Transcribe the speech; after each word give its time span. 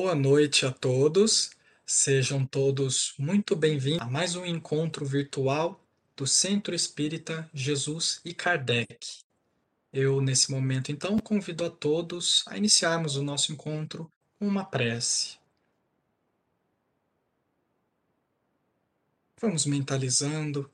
Boa 0.00 0.14
noite 0.14 0.64
a 0.64 0.70
todos. 0.70 1.50
Sejam 1.84 2.46
todos 2.46 3.14
muito 3.18 3.56
bem-vindos 3.56 4.00
a 4.00 4.08
mais 4.08 4.36
um 4.36 4.46
encontro 4.46 5.04
virtual 5.04 5.84
do 6.16 6.24
Centro 6.24 6.72
Espírita 6.72 7.50
Jesus 7.52 8.20
e 8.24 8.32
Kardec. 8.32 9.24
Eu, 9.92 10.20
nesse 10.20 10.52
momento, 10.52 10.92
então, 10.92 11.18
convido 11.18 11.64
a 11.64 11.68
todos 11.68 12.44
a 12.46 12.56
iniciarmos 12.56 13.16
o 13.16 13.24
nosso 13.24 13.50
encontro 13.50 14.08
com 14.38 14.46
uma 14.46 14.64
prece. 14.64 15.36
Vamos 19.40 19.66
mentalizando 19.66 20.70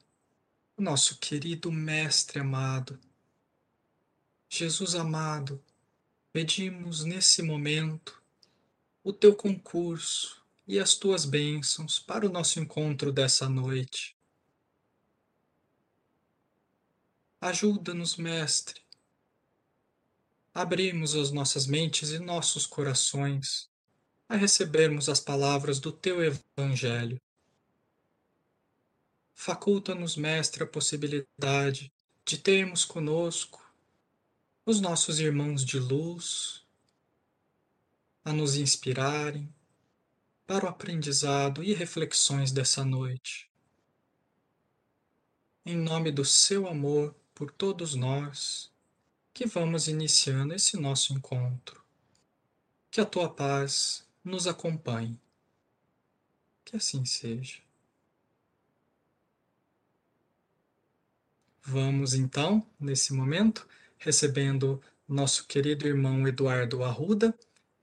o 0.77 0.83
nosso 0.83 1.16
querido 1.19 1.73
Mestre 1.73 2.41
amado. 2.41 3.01
Jesus 4.51 4.95
amado, 4.95 5.65
pedimos 6.30 7.05
nesse 7.05 7.41
momento 7.41 8.23
o 9.05 9.13
teu 9.13 9.37
concurso 9.37 10.43
e 10.67 10.81
as 10.81 10.95
tuas 10.95 11.27
bênçãos 11.27 11.99
para 11.99 12.27
o 12.27 12.31
nosso 12.31 12.59
encontro 12.59 13.13
dessa 13.13 13.49
noite. 13.51 14.17
Ajuda-nos, 17.39 18.17
Mestre, 18.17 18.80
abrimos 20.55 21.15
as 21.15 21.30
nossas 21.30 21.67
mentes 21.67 22.13
e 22.13 22.19
nossos 22.19 22.65
corações 22.65 23.71
a 24.27 24.37
recebermos 24.37 25.11
as 25.11 25.21
palavras 25.21 25.79
do 25.79 25.93
teu 25.93 26.23
Evangelho. 26.25 27.21
Faculta-nos, 29.35 30.16
Mestre, 30.16 30.63
a 30.63 30.66
possibilidade 30.66 31.93
de 32.25 32.39
termos 32.39 32.87
conosco 32.87 33.63
os 34.65 34.80
nossos 34.80 35.21
irmãos 35.21 35.63
de 35.63 35.79
luz, 35.79 36.63
a 38.25 38.33
nos 38.33 38.57
inspirarem 38.57 39.53
para 40.47 40.65
o 40.65 40.69
aprendizado 40.69 41.63
e 41.63 41.75
reflexões 41.75 42.51
dessa 42.51 42.85
noite. 42.85 43.51
Em 45.65 45.77
nome 45.77 46.11
do 46.11 46.25
seu 46.25 46.67
amor 46.67 47.15
por 47.35 47.51
todos 47.51 47.95
nós, 47.95 48.73
que 49.33 49.47
vamos 49.47 49.89
iniciando 49.89 50.55
esse 50.55 50.77
nosso 50.77 51.13
encontro. 51.13 51.83
Que 52.91 53.01
a 53.01 53.05
tua 53.05 53.29
paz 53.29 54.07
nos 54.23 54.47
acompanhe. 54.47 55.21
Que 56.65 56.77
assim 56.77 57.05
seja. 57.05 57.59
Vamos 61.63 62.15
então, 62.15 62.65
nesse 62.79 63.13
momento, 63.13 63.67
recebendo 63.99 64.83
nosso 65.09 65.47
querido 65.47 65.87
irmão 65.87 66.28
Eduardo 66.28 66.84
Arruda 66.84 67.37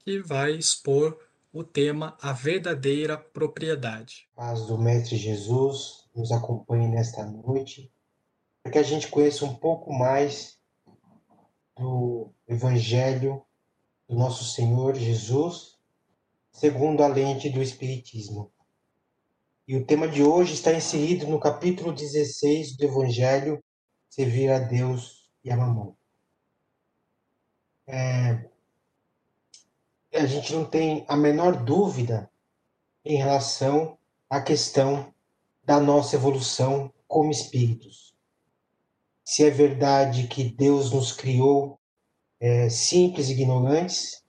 que 0.04 0.20
vai 0.20 0.54
expor 0.54 1.18
o 1.54 1.64
tema 1.64 2.18
A 2.22 2.34
Verdadeira 2.34 3.18
Propriedade. 3.18 4.28
Paz 4.36 4.66
do 4.66 4.78
Mestre 4.78 5.18
Jesus 5.18 6.10
nos 6.16 6.32
acompanhe 6.32 6.88
nesta 6.88 7.26
noite, 7.26 7.92
para 8.64 8.72
que 8.72 8.78
a 8.78 8.84
gente 8.84 9.08
conheça 9.08 9.46
um 9.46 9.56
pouco 9.56 9.94
mais 9.94 10.58
do 11.78 12.32
Evangelho 12.48 13.44
do 14.08 14.16
nosso 14.16 14.44
Senhor 14.44 14.96
Jesus, 14.96 15.78
segundo 16.52 17.04
a 17.04 17.08
lente 17.08 17.50
do 17.50 17.62
Espiritismo. 17.62 18.52
E 19.68 19.76
o 19.76 19.86
tema 19.86 20.08
de 20.08 20.24
hoje 20.24 20.54
está 20.54 20.74
inserido 20.74 21.28
no 21.28 21.40
capítulo 21.40 21.94
16 21.94 22.76
do 22.76 22.86
Evangelho 22.86 23.64
Servir 24.10 24.52
a 24.52 24.60
Deus 24.60 25.32
e 25.42 25.50
a 25.50 25.56
Mamão. 25.56 25.96
É, 27.88 28.51
a 30.18 30.26
gente 30.26 30.54
não 30.54 30.66
tem 30.66 31.06
a 31.08 31.16
menor 31.16 31.64
dúvida 31.64 32.30
em 33.06 33.18
relação 33.18 33.98
à 34.30 34.42
questão 34.42 35.14
da 35.64 35.80
nossa 35.80 36.16
evolução 36.16 36.94
como 37.08 37.32
espíritos. 37.32 38.14
Se 39.24 39.46
é 39.46 39.50
verdade 39.50 40.28
que 40.28 40.44
Deus 40.44 40.92
nos 40.92 41.12
criou 41.12 41.80
é, 42.40 42.70
simples 42.70 43.30
e 43.30 43.34
ignorantes, 43.34 44.24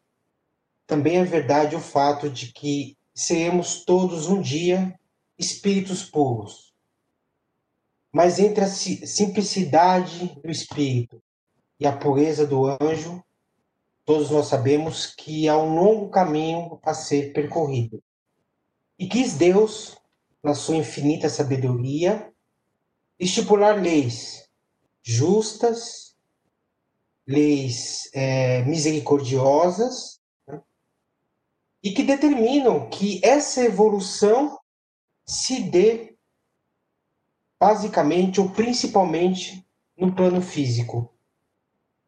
também 0.87 1.17
é 1.17 1.25
verdade 1.25 1.75
o 1.75 1.81
fato 1.81 2.31
de 2.31 2.53
que 2.53 2.97
seremos 3.15 3.85
todos 3.85 4.29
um 4.29 4.41
dia 4.41 4.99
espíritos 5.39 6.05
puros. 6.05 6.73
Mas 8.13 8.39
entre 8.39 8.65
a 8.65 8.69
simplicidade 8.69 10.39
do 10.43 10.51
espírito 10.51 11.23
e 11.81 11.87
a 11.87 11.97
pureza 11.97 12.47
do 12.47 12.67
anjo, 12.67 13.25
todos 14.13 14.31
nós 14.31 14.49
sabemos 14.49 15.07
que 15.07 15.49
há 15.49 15.57
um 15.57 15.75
longo 15.75 16.11
caminho 16.11 16.79
a 16.83 16.93
ser 16.93 17.33
percorrido. 17.33 18.05
E 18.99 19.09
quis 19.09 19.39
Deus, 19.39 19.97
na 20.43 20.55
sua 20.55 20.77
infinita 20.77 21.31
sabedoria, 21.31 22.31
estipular 23.19 23.81
leis 23.81 24.47
justas, 25.03 26.15
leis 27.27 28.11
é, 28.13 28.63
misericordiosas, 28.65 30.21
né? 30.47 30.61
e 31.83 31.93
que 31.93 32.03
determinam 32.03 32.91
que 32.91 33.19
essa 33.25 33.63
evolução 33.63 34.59
se 35.25 35.59
dê 35.59 36.19
basicamente 37.59 38.43
ou 38.43 38.51
principalmente 38.51 39.67
no 39.97 40.15
plano 40.15 40.43
físico. 40.43 41.11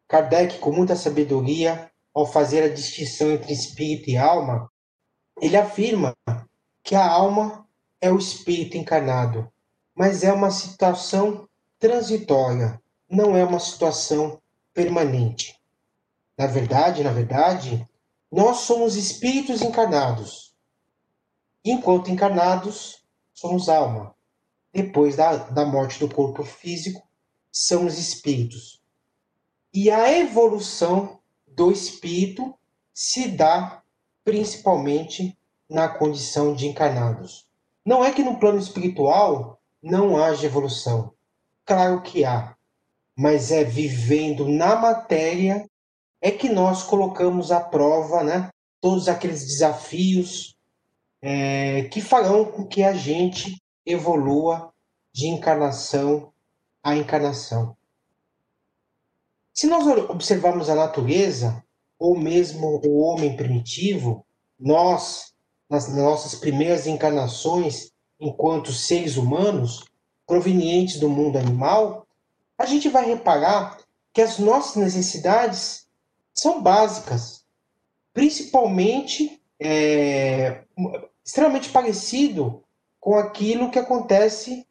Kardec, 0.07 0.59
com 0.59 0.71
muita 0.71 0.95
sabedoria, 0.95 1.91
ao 2.15 2.25
fazer 2.25 2.63
a 2.63 2.73
distinção 2.73 3.29
entre 3.31 3.51
espírito 3.51 4.09
e 4.09 4.15
alma, 4.15 4.71
ele 5.41 5.57
afirma 5.57 6.15
que 6.81 6.95
a 6.95 7.05
alma 7.05 7.67
é 7.99 8.09
o 8.09 8.17
espírito 8.17 8.77
encarnado, 8.77 9.51
mas 9.93 10.23
é 10.23 10.31
uma 10.31 10.49
situação 10.49 11.45
transitória, 11.77 12.81
não 13.09 13.35
é 13.35 13.43
uma 13.43 13.59
situação 13.59 14.41
permanente. 14.73 15.59
Na 16.37 16.47
verdade, 16.47 17.03
na 17.03 17.11
verdade, 17.11 17.85
nós 18.31 18.59
somos 18.59 18.95
espíritos 18.95 19.61
encarnados. 19.61 20.55
Enquanto 21.65 22.11
encarnados, 22.11 23.03
somos 23.33 23.67
alma. 23.67 24.15
Depois 24.73 25.17
da, 25.17 25.35
da 25.35 25.65
morte 25.65 25.99
do 25.99 26.13
corpo 26.13 26.43
físico, 26.45 27.05
somos 27.51 27.97
espíritos. 27.97 28.81
E 29.73 29.91
a 29.91 30.17
evolução 30.17 31.19
do 31.55 31.71
espírito 31.71 32.53
se 32.93 33.27
dá 33.27 33.81
principalmente 34.23 35.37
na 35.69 35.87
condição 35.87 36.53
de 36.53 36.67
encarnados. 36.67 37.45
Não 37.85 38.03
é 38.03 38.11
que 38.11 38.23
no 38.23 38.39
plano 38.39 38.59
espiritual 38.59 39.59
não 39.81 40.17
haja 40.17 40.45
evolução. 40.45 41.13
Claro 41.65 42.01
que 42.01 42.25
há. 42.25 42.55
Mas 43.15 43.51
é 43.51 43.63
vivendo 43.63 44.47
na 44.47 44.75
matéria 44.75 45.69
é 46.21 46.31
que 46.31 46.49
nós 46.49 46.83
colocamos 46.83 47.51
à 47.51 47.59
prova 47.59 48.23
né, 48.23 48.49
todos 48.81 49.07
aqueles 49.07 49.45
desafios 49.45 50.55
é, 51.21 51.83
que 51.83 52.01
farão 52.01 52.45
com 52.45 52.65
que 52.65 52.83
a 52.83 52.93
gente 52.93 53.61
evolua 53.85 54.73
de 55.13 55.27
encarnação 55.27 56.31
a 56.83 56.95
encarnação. 56.95 57.75
Se 59.55 59.67
nós 59.67 59.87
observarmos 60.09 60.69
a 60.69 60.75
natureza, 60.75 61.63
ou 61.97 62.19
mesmo 62.19 62.81
o 62.85 62.99
homem 62.99 63.37
primitivo, 63.37 64.25
nós, 64.59 65.33
nas 65.69 65.87
nossas 65.95 66.35
primeiras 66.35 66.85
encarnações, 66.85 67.89
enquanto 68.19 68.73
seres 68.73 69.15
humanos, 69.15 69.85
provenientes 70.27 70.99
do 70.99 71.07
mundo 71.07 71.37
animal, 71.37 72.05
a 72.57 72.65
gente 72.65 72.89
vai 72.89 73.05
reparar 73.05 73.77
que 74.11 74.21
as 74.21 74.39
nossas 74.39 74.75
necessidades 74.75 75.87
são 76.33 76.61
básicas, 76.61 77.45
principalmente 78.13 79.41
é, 79.57 80.65
extremamente 81.23 81.69
parecido 81.69 82.61
com 82.99 83.15
aquilo 83.15 83.71
que 83.71 83.79
acontece 83.79 84.67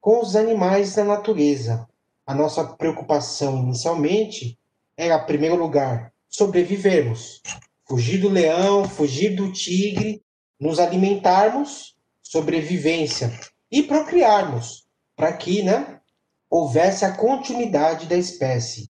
com 0.00 0.20
os 0.20 0.36
animais 0.36 0.94
da 0.94 1.02
natureza 1.02 1.89
a 2.30 2.34
nossa 2.34 2.62
preocupação 2.62 3.58
inicialmente 3.58 4.56
era, 4.96 5.20
em 5.20 5.26
primeiro 5.26 5.56
lugar, 5.56 6.14
sobrevivermos, 6.28 7.42
fugir 7.84 8.18
do 8.18 8.28
leão, 8.28 8.88
fugir 8.88 9.34
do 9.34 9.50
tigre, 9.50 10.22
nos 10.60 10.78
alimentarmos, 10.78 11.96
sobrevivência 12.22 13.36
e 13.68 13.82
procriarmos, 13.82 14.86
para 15.16 15.32
que 15.32 15.60
né, 15.60 16.00
houvesse 16.48 17.04
a 17.04 17.16
continuidade 17.16 18.06
da 18.06 18.16
espécie. 18.16 18.88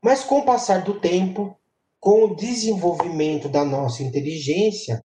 Mas 0.00 0.22
com 0.22 0.38
o 0.38 0.44
passar 0.44 0.84
do 0.84 1.00
tempo, 1.00 1.58
com 1.98 2.26
o 2.26 2.36
desenvolvimento 2.36 3.48
da 3.48 3.64
nossa 3.64 4.04
inteligência, 4.04 5.04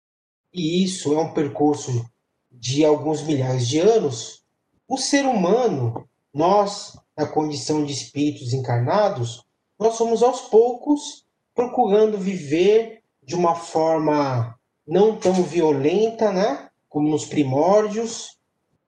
e 0.54 0.82
isso 0.82 1.12
é 1.12 1.20
um 1.20 1.34
percurso 1.34 2.02
de 2.50 2.82
alguns 2.82 3.22
milhares 3.22 3.68
de 3.68 3.78
anos, 3.78 4.42
o 4.88 4.96
ser 4.96 5.26
humano, 5.26 6.08
nós 6.32 6.96
na 7.16 7.26
condição 7.26 7.84
de 7.84 7.92
espíritos 7.92 8.52
encarnados, 8.52 9.44
nós 9.78 9.94
somos 9.94 10.22
aos 10.22 10.42
poucos 10.42 11.24
procurando 11.54 12.18
viver 12.18 13.02
de 13.22 13.34
uma 13.34 13.54
forma 13.54 14.58
não 14.86 15.16
tão 15.16 15.32
violenta, 15.42 16.30
né? 16.30 16.68
Como 16.88 17.08
nos 17.08 17.24
primórdios. 17.24 18.38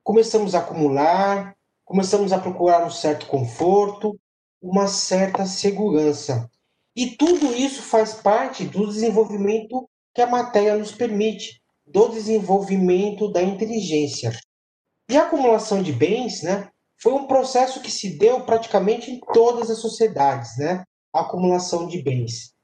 Começamos 0.04 0.54
a 0.54 0.60
acumular, 0.60 1.56
começamos 1.84 2.32
a 2.32 2.38
procurar 2.38 2.86
um 2.86 2.90
certo 2.90 3.26
conforto, 3.26 4.18
uma 4.60 4.86
certa 4.86 5.46
segurança. 5.46 6.50
E 6.94 7.10
tudo 7.16 7.54
isso 7.54 7.82
faz 7.82 8.14
parte 8.14 8.64
do 8.64 8.86
desenvolvimento 8.86 9.88
que 10.14 10.20
a 10.20 10.26
matéria 10.26 10.76
nos 10.76 10.92
permite, 10.92 11.60
do 11.86 12.08
desenvolvimento 12.08 13.30
da 13.30 13.42
inteligência. 13.42 14.32
E 15.08 15.16
a 15.16 15.22
acumulação 15.22 15.82
de 15.82 15.92
bens, 15.92 16.42
né, 16.42 16.68
foi 16.98 17.12
um 17.12 17.26
processo 17.26 17.80
que 17.80 17.90
se 17.90 18.18
deu 18.18 18.40
praticamente 18.42 19.10
em 19.10 19.20
todas 19.20 19.70
as 19.70 19.78
sociedades, 19.78 20.56
né? 20.58 20.84
A 21.12 21.20
acumulação 21.20 21.86
de 21.86 22.02
bens. 22.02 22.54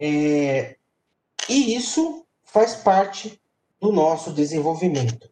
É, 0.00 0.76
e 1.48 1.74
isso 1.74 2.24
faz 2.44 2.76
parte 2.76 3.40
do 3.80 3.92
nosso 3.92 4.32
desenvolvimento. 4.32 5.28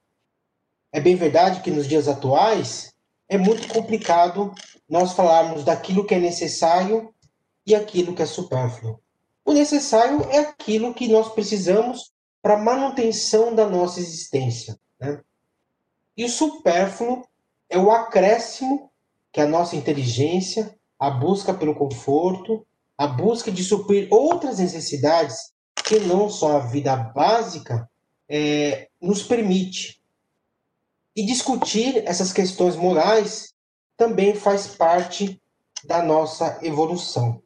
É 0.92 1.00
bem 1.00 1.14
verdade 1.14 1.62
que 1.62 1.70
nos 1.70 1.86
dias 1.86 2.08
atuais 2.08 2.92
é 3.28 3.38
muito 3.38 3.68
complicado 3.68 4.52
nós 4.88 5.12
falarmos 5.12 5.64
daquilo 5.64 6.06
que 6.06 6.14
é 6.14 6.18
necessário 6.18 7.14
e 7.64 7.74
aquilo 7.74 8.14
que 8.14 8.22
é 8.22 8.26
supérfluo. 8.26 9.00
O 9.44 9.52
necessário 9.52 10.22
é 10.30 10.38
aquilo 10.38 10.94
que 10.94 11.08
nós 11.08 11.32
precisamos 11.32 12.12
para 12.42 12.56
manutenção 12.56 13.54
da 13.54 13.68
nossa 13.68 14.00
existência. 14.00 14.78
Né? 14.98 15.20
E 16.16 16.24
o 16.24 16.28
supérfluo 16.28 17.24
é 17.68 17.78
o 17.78 17.90
acréscimo 17.90 18.90
que 19.32 19.40
a 19.40 19.46
nossa 19.46 19.76
inteligência, 19.76 20.74
a 20.98 21.10
busca 21.10 21.52
pelo 21.52 21.74
conforto, 21.74 22.66
a 22.96 23.06
busca 23.06 23.50
de 23.50 23.62
suprir 23.62 24.08
outras 24.10 24.58
necessidades 24.58 25.52
que 25.84 26.00
não 26.00 26.30
só 26.30 26.56
a 26.56 26.66
vida 26.66 26.96
básica 26.96 27.88
é, 28.28 28.88
nos 29.00 29.22
permite. 29.22 30.00
E 31.14 31.24
discutir 31.24 32.02
essas 32.06 32.32
questões 32.32 32.76
morais 32.76 33.54
também 33.96 34.34
faz 34.34 34.66
parte 34.66 35.40
da 35.84 36.02
nossa 36.02 36.58
evolução. 36.62 37.42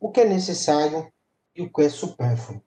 O 0.00 0.10
que 0.10 0.20
é 0.20 0.24
necessário 0.24 1.10
e 1.54 1.62
o 1.62 1.72
que 1.72 1.82
é 1.82 1.88
supérfluo. 1.88 2.62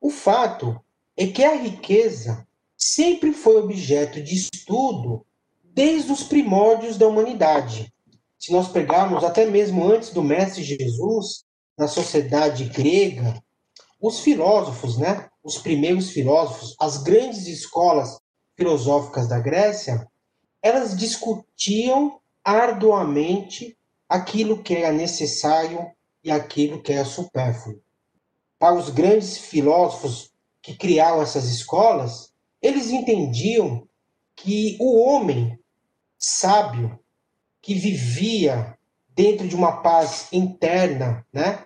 O 0.00 0.10
fato 0.10 0.80
é 1.16 1.26
que 1.26 1.44
a 1.44 1.54
riqueza 1.54 2.46
sempre 2.76 3.32
foi 3.32 3.56
objeto 3.56 4.22
de 4.22 4.34
estudo 4.34 5.26
desde 5.74 6.12
os 6.12 6.22
primórdios 6.22 6.96
da 6.96 7.08
humanidade. 7.08 7.92
Se 8.38 8.52
nós 8.52 8.68
pegarmos 8.68 9.24
até 9.24 9.44
mesmo 9.44 9.84
antes 9.84 10.10
do 10.10 10.22
Mestre 10.22 10.62
Jesus, 10.62 11.44
na 11.76 11.88
sociedade 11.88 12.66
grega, 12.66 13.42
os 14.00 14.20
filósofos, 14.20 14.96
né, 14.96 15.28
os 15.42 15.58
primeiros 15.58 16.10
filósofos, 16.10 16.76
as 16.78 17.02
grandes 17.02 17.48
escolas 17.48 18.20
filosóficas 18.56 19.28
da 19.28 19.40
Grécia, 19.40 20.06
elas 20.62 20.96
discutiam 20.96 22.20
arduamente 22.44 23.76
aquilo 24.08 24.62
que 24.62 24.76
era 24.76 24.92
necessário 24.92 25.90
e 26.22 26.30
aquilo 26.30 26.80
que 26.80 26.92
era 26.92 27.04
supérfluo. 27.04 27.80
Para 28.58 28.76
os 28.76 28.90
grandes 28.90 29.36
filósofos 29.36 30.30
que 30.62 30.76
criaram 30.76 31.20
essas 31.20 31.46
escolas, 31.46 32.32
eles 32.62 32.90
entendiam 32.90 33.88
que 34.36 34.76
o 34.80 35.00
homem 35.00 35.58
sábio 36.24 36.98
que 37.60 37.74
vivia 37.74 38.76
dentro 39.14 39.46
de 39.46 39.54
uma 39.54 39.80
paz 39.82 40.28
interna, 40.32 41.24
né? 41.32 41.64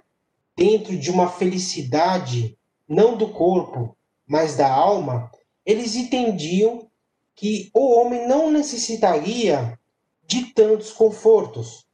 dentro 0.57 0.99
de 0.99 1.09
uma 1.11 1.29
felicidade 1.31 2.59
não 2.89 3.17
do 3.17 3.29
corpo, 3.29 3.97
mas 4.27 4.57
da 4.57 4.69
alma, 4.69 5.31
eles 5.65 5.95
entendiam 5.95 6.89
que 7.37 7.71
o 7.73 7.93
homem 7.93 8.27
não 8.27 8.51
necessitaria 8.51 9.79
de 10.27 10.47
tantos 10.53 10.93
confortos. 10.93 11.87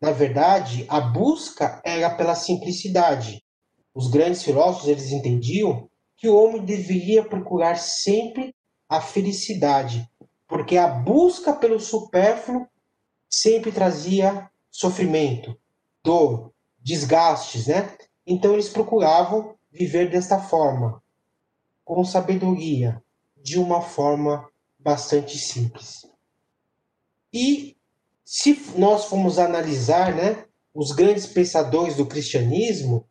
Na 0.00 0.12
verdade, 0.12 0.86
a 0.88 1.00
busca 1.00 1.82
era 1.84 2.10
pela 2.10 2.36
simplicidade. 2.36 3.42
Os 3.92 4.08
grandes 4.08 4.42
filósofos 4.42 4.88
eles 4.88 5.10
entendiam 5.10 5.88
que 6.16 6.28
o 6.28 6.36
homem 6.36 6.64
deveria 6.64 7.24
procurar 7.24 7.76
sempre 7.76 8.54
a 8.88 9.00
felicidade, 9.00 10.08
porque 10.52 10.76
a 10.76 10.86
busca 10.86 11.54
pelo 11.54 11.80
supérfluo 11.80 12.68
sempre 13.26 13.72
trazia 13.72 14.50
sofrimento, 14.70 15.58
dor, 16.04 16.52
desgastes, 16.78 17.68
né? 17.68 17.96
Então 18.26 18.52
eles 18.52 18.68
procuravam 18.68 19.54
viver 19.70 20.10
desta 20.10 20.38
forma, 20.38 21.02
com 21.82 22.04
sabedoria, 22.04 23.02
de 23.34 23.58
uma 23.58 23.80
forma 23.80 24.46
bastante 24.78 25.38
simples. 25.38 26.06
E 27.32 27.74
se 28.22 28.60
nós 28.76 29.06
formos 29.06 29.38
analisar, 29.38 30.14
né, 30.14 30.44
os 30.74 30.92
grandes 30.92 31.26
pensadores 31.26 31.96
do 31.96 32.04
cristianismo, 32.04 33.06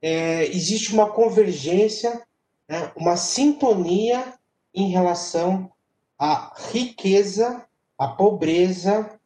é, 0.00 0.46
existe 0.46 0.94
uma 0.94 1.10
convergência, 1.10 2.26
né, 2.66 2.90
uma 2.96 3.18
sintonia 3.18 4.32
em 4.74 4.88
relação 4.88 5.70
a 6.18 6.54
riqueza, 6.72 7.66
a 7.98 8.08
pobreza 8.08 9.18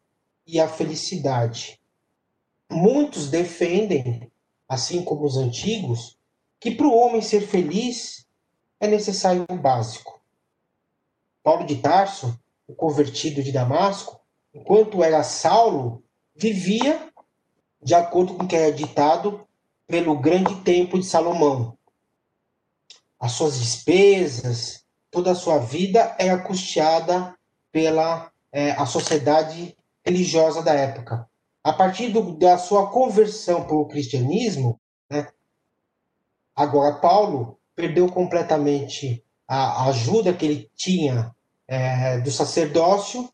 e 0.45 0.59
a 0.59 0.67
felicidade. 0.67 1.79
Muitos 2.69 3.29
defendem, 3.29 4.31
assim 4.67 5.03
como 5.03 5.25
os 5.25 5.37
antigos, 5.37 6.17
que 6.59 6.71
para 6.71 6.87
o 6.87 6.95
homem 6.95 7.21
ser 7.21 7.41
feliz 7.41 8.27
é 8.79 8.87
necessário 8.87 9.45
o 9.49 9.55
básico. 9.55 10.21
Paulo 11.43 11.65
de 11.65 11.77
Tarso, 11.77 12.39
o 12.67 12.73
convertido 12.73 13.41
de 13.41 13.51
Damasco, 13.51 14.19
enquanto 14.53 15.03
era 15.03 15.23
Saulo, 15.23 16.03
vivia 16.35 17.11
de 17.81 17.95
acordo 17.95 18.35
com 18.35 18.43
o 18.43 18.47
que 18.47 18.55
era 18.55 18.71
ditado 18.71 19.47
pelo 19.87 20.17
grande 20.19 20.55
templo 20.61 20.99
de 20.99 21.05
Salomão. 21.05 21.77
As 23.19 23.33
suas 23.33 23.59
despesas, 23.59 24.80
toda 25.11 25.31
a 25.31 25.35
sua 25.35 25.59
vida 25.59 26.15
era 26.17 26.39
custeada 26.39 27.35
pela 27.71 28.31
é, 28.51 28.71
a 28.71 28.85
sociedade 28.85 29.75
religiosa 30.03 30.63
da 30.63 30.73
época. 30.73 31.29
A 31.63 31.71
partir 31.71 32.09
do, 32.09 32.37
da 32.37 32.57
sua 32.57 32.89
conversão 32.89 33.63
para 33.63 33.75
o 33.75 33.87
cristianismo, 33.87 34.79
né, 35.09 35.27
agora 36.55 36.95
Paulo 36.95 37.59
perdeu 37.75 38.07
completamente 38.07 39.23
a, 39.47 39.83
a 39.83 39.89
ajuda 39.89 40.33
que 40.33 40.45
ele 40.45 40.71
tinha 40.75 41.35
é, 41.67 42.19
do 42.19 42.31
sacerdócio, 42.31 43.29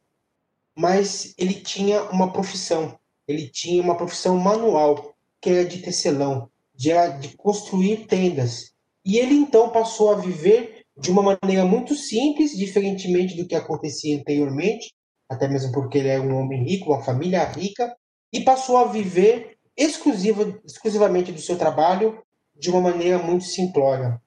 mas 0.75 1.33
ele 1.37 1.53
tinha 1.53 2.03
uma 2.03 2.31
profissão, 2.31 2.99
ele 3.27 3.47
tinha 3.47 3.81
uma 3.81 3.95
profissão 3.95 4.37
manual, 4.37 5.15
que 5.39 5.49
era 5.49 5.65
de 5.65 5.79
tecelão, 5.79 6.49
de, 6.75 6.91
de 7.19 7.35
construir 7.37 8.05
tendas. 8.05 8.73
E 9.03 9.17
ele 9.17 9.33
então 9.35 9.69
passou 9.69 10.11
a 10.11 10.17
viver 10.17 10.76
de 10.97 11.11
uma 11.11 11.21
maneira 11.21 11.63
muito 11.63 11.95
simples, 11.95 12.57
diferentemente 12.57 13.35
do 13.35 13.47
que 13.47 13.55
acontecia 13.55 14.17
anteriormente, 14.17 14.93
até 15.29 15.47
mesmo 15.47 15.71
porque 15.71 15.97
ele 15.97 16.07
era 16.07 16.21
um 16.21 16.35
homem 16.37 16.63
rico, 16.63 16.91
uma 16.91 17.03
família 17.03 17.43
rica, 17.43 17.95
e 18.33 18.41
passou 18.41 18.77
a 18.77 18.85
viver 18.85 19.57
exclusiva, 19.75 20.59
exclusivamente 20.65 21.31
do 21.31 21.39
seu 21.39 21.57
trabalho 21.57 22.21
de 22.55 22.69
uma 22.69 22.81
maneira 22.81 23.19
muito 23.19 23.45
simplória. 23.45 24.19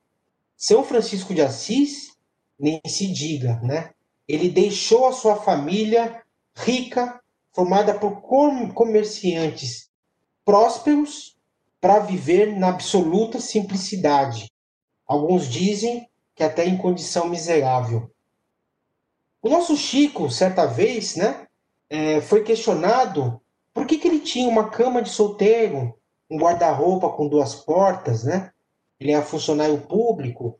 São 0.56 0.84
Francisco 0.84 1.34
de 1.34 1.40
Assis, 1.40 2.10
nem 2.58 2.80
se 2.86 3.12
diga, 3.12 3.58
né? 3.62 3.90
Ele 4.28 4.48
deixou 4.48 5.06
a 5.06 5.12
sua 5.12 5.36
família 5.36 6.22
rica, 6.54 7.20
formada 7.52 7.94
por 7.94 8.20
comerciantes 8.20 9.90
prósperos, 10.44 11.36
para 11.80 11.98
viver 11.98 12.56
na 12.56 12.68
absoluta 12.68 13.40
simplicidade. 13.40 14.52
Alguns 15.06 15.48
dizem 15.48 16.06
que 16.40 16.44
até 16.44 16.64
em 16.64 16.78
condição 16.78 17.28
miserável. 17.28 18.10
O 19.42 19.50
nosso 19.50 19.76
Chico, 19.76 20.30
certa 20.30 20.64
vez, 20.64 21.14
né, 21.14 21.46
é, 21.90 22.22
foi 22.22 22.42
questionado 22.42 23.38
por 23.74 23.86
que, 23.86 23.98
que 23.98 24.08
ele 24.08 24.20
tinha 24.20 24.48
uma 24.48 24.70
cama 24.70 25.02
de 25.02 25.10
solteiro, 25.10 25.94
um 26.30 26.38
guarda-roupa 26.38 27.10
com 27.10 27.28
duas 27.28 27.54
portas, 27.54 28.24
né? 28.24 28.50
Ele 28.98 29.12
era 29.12 29.22
funcionário 29.22 29.82
público 29.82 30.58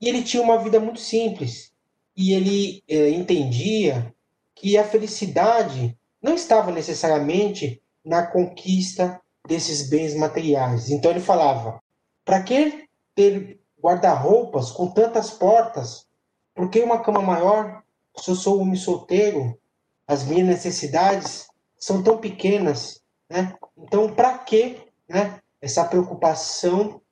e 0.00 0.08
ele 0.08 0.24
tinha 0.24 0.42
uma 0.42 0.58
vida 0.58 0.80
muito 0.80 0.98
simples. 0.98 1.72
E 2.16 2.32
ele 2.32 2.82
é, 2.88 3.10
entendia 3.10 4.12
que 4.52 4.76
a 4.76 4.82
felicidade 4.82 5.96
não 6.20 6.34
estava 6.34 6.72
necessariamente 6.72 7.80
na 8.04 8.26
conquista 8.26 9.20
desses 9.46 9.88
bens 9.88 10.12
materiais. 10.16 10.90
Então 10.90 11.12
ele 11.12 11.20
falava: 11.20 11.80
para 12.24 12.42
que 12.42 12.88
ter 13.14 13.60
guarda-roupas 13.84 14.70
com 14.70 14.90
tantas 14.90 15.30
portas? 15.30 16.06
Por 16.54 16.70
que 16.70 16.80
uma 16.80 17.02
cama 17.02 17.20
maior? 17.20 17.82
Se 18.16 18.30
eu 18.30 18.34
sou 18.34 18.58
homem 18.60 18.76
solteiro, 18.76 19.60
as 20.06 20.24
minhas 20.24 20.46
necessidades 20.46 21.48
são 21.78 22.02
tão 22.02 22.16
pequenas, 22.16 23.02
né? 23.28 23.54
Então, 23.76 24.14
para 24.14 24.38
que, 24.38 24.80
né, 25.06 25.38
essa 25.60 25.84
preocupação 25.84 27.02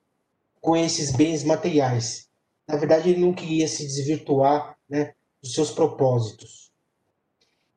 com 0.59 0.75
esses 0.75 1.11
bens 1.11 1.43
materiais? 1.43 2.27
Na 2.67 2.75
verdade, 2.75 3.11
ele 3.11 3.21
não 3.21 3.33
queria 3.33 3.67
se 3.67 3.85
desvirtuar 3.85 4.75
né, 4.89 5.13
dos 5.43 5.53
seus 5.53 5.69
propósitos. 5.69 6.71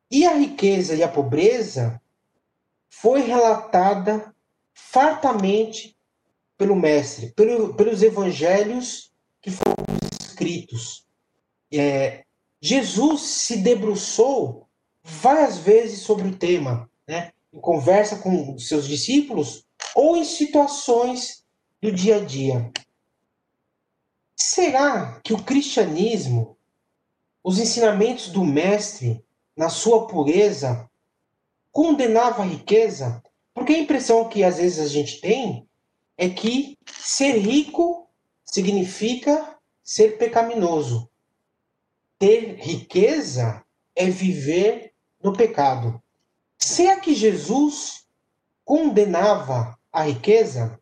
E 0.09 0.25
a 0.25 0.33
riqueza 0.33 0.95
e 0.95 1.03
a 1.03 1.07
pobreza 1.07 2.01
foi 2.89 3.21
relatada 3.21 4.33
fartamente 4.73 5.96
pelo 6.57 6.75
mestre, 6.75 7.31
pelo, 7.31 7.73
pelos 7.75 8.01
evangelhos 8.01 9.11
que 9.41 9.51
foram 9.51 9.75
escritos. 10.19 11.05
É, 11.71 12.23
Jesus 12.61 13.21
se 13.21 13.57
debruçou 13.57 14.67
várias 15.03 15.59
vezes 15.59 15.99
sobre 15.99 16.27
o 16.27 16.35
tema, 16.35 16.89
né? 17.07 17.31
em 17.53 17.59
conversa 17.59 18.17
com 18.17 18.57
seus 18.57 18.87
discípulos 18.87 19.65
ou 19.95 20.17
em 20.17 20.25
situações 20.25 21.45
do 21.81 21.91
dia 21.91 22.17
a 22.17 22.25
dia. 22.25 22.71
Será 24.35 25.19
que 25.23 25.33
o 25.33 25.43
cristianismo, 25.43 26.57
os 27.43 27.59
ensinamentos 27.59 28.29
do 28.29 28.43
mestre, 28.43 29.23
na 29.55 29.69
sua 29.69 30.07
pureza, 30.07 30.89
condenava 31.71 32.41
a 32.41 32.45
riqueza? 32.45 33.23
Porque 33.53 33.73
a 33.73 33.79
impressão 33.79 34.27
que 34.29 34.43
às 34.43 34.57
vezes 34.57 34.79
a 34.79 34.87
gente 34.87 35.19
tem 35.21 35.66
é 36.17 36.29
que 36.29 36.77
ser 36.87 37.37
rico 37.37 38.09
significa 38.43 39.57
ser 39.83 40.17
pecaminoso. 40.17 41.09
Ter 42.17 42.55
riqueza 42.55 43.63
é 43.95 44.09
viver 44.09 44.93
no 45.21 45.33
pecado. 45.33 46.01
Será 46.57 46.99
que 46.99 47.13
Jesus 47.13 48.05
condenava 48.65 49.77
a 49.91 50.03
riqueza? 50.03 50.79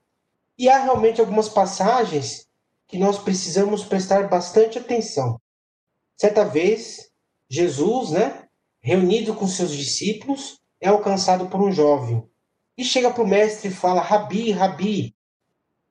E 0.58 0.70
há 0.70 0.80
realmente 0.80 1.20
algumas 1.20 1.50
passagens 1.50 2.48
que 2.88 2.98
nós 2.98 3.18
precisamos 3.18 3.84
prestar 3.84 4.30
bastante 4.30 4.80
atenção. 4.80 5.40
Certa 6.16 6.46
vez, 6.46 7.12
Jesus, 7.50 8.12
né, 8.12 8.48
reunido 8.80 9.36
com 9.36 9.48
seus 9.48 9.72
discípulos, 9.72 10.62
é 10.80 10.88
alcançado 10.88 11.48
por 11.50 11.62
um 11.62 11.72
jovem 11.72 12.24
e 12.78 12.84
chega 12.84 13.12
para 13.12 13.24
o 13.24 13.28
mestre 13.28 13.70
e 13.70 13.74
fala: 13.74 14.02
Rabi, 14.02 14.52
Rabi, 14.52 15.15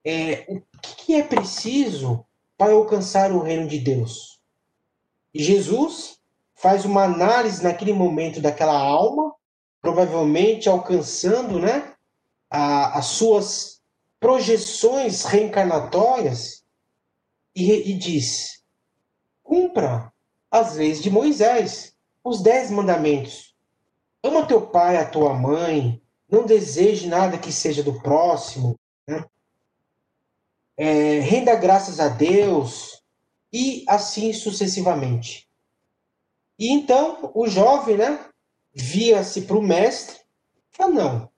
é, 0.04 0.44
o 0.48 0.60
que 0.82 1.14
é 1.14 1.22
preciso 1.22 2.24
para 2.56 2.72
alcançar 2.72 3.32
o 3.32 3.42
reino 3.42 3.66
de 3.66 3.78
Deus? 3.78 4.38
E 5.32 5.42
Jesus 5.42 6.18
faz 6.54 6.84
uma 6.84 7.04
análise 7.04 7.62
naquele 7.62 7.92
momento 7.92 8.40
daquela 8.40 8.78
alma, 8.78 9.34
provavelmente 9.80 10.68
alcançando 10.68 11.58
né, 11.58 11.94
a, 12.50 12.98
as 12.98 13.06
suas 13.06 13.82
projeções 14.20 15.24
reencarnatórias, 15.24 16.64
e, 17.54 17.90
e 17.90 17.94
diz: 17.94 18.62
cumpra 19.42 20.12
as 20.50 20.76
leis 20.76 21.02
de 21.02 21.10
Moisés, 21.10 21.94
os 22.22 22.42
dez 22.42 22.70
mandamentos. 22.70 23.54
Ama 24.22 24.46
teu 24.46 24.66
pai, 24.66 24.96
a 24.96 25.08
tua 25.08 25.34
mãe, 25.34 26.00
não 26.30 26.46
deseje 26.46 27.06
nada 27.06 27.38
que 27.38 27.52
seja 27.52 27.82
do 27.82 28.00
próximo, 28.00 28.74
né? 29.06 29.24
É, 30.76 31.20
renda 31.20 31.54
graças 31.54 32.00
a 32.00 32.08
Deus, 32.08 33.02
e 33.52 33.84
assim 33.88 34.32
sucessivamente. 34.32 35.48
E 36.58 36.72
então 36.72 37.30
o 37.34 37.46
jovem, 37.46 37.96
né, 37.96 38.18
via-se 38.74 39.42
para 39.42 39.56
o 39.56 39.62
mestre, 39.62 40.16
fala, 40.72 40.92
não, 40.92 41.30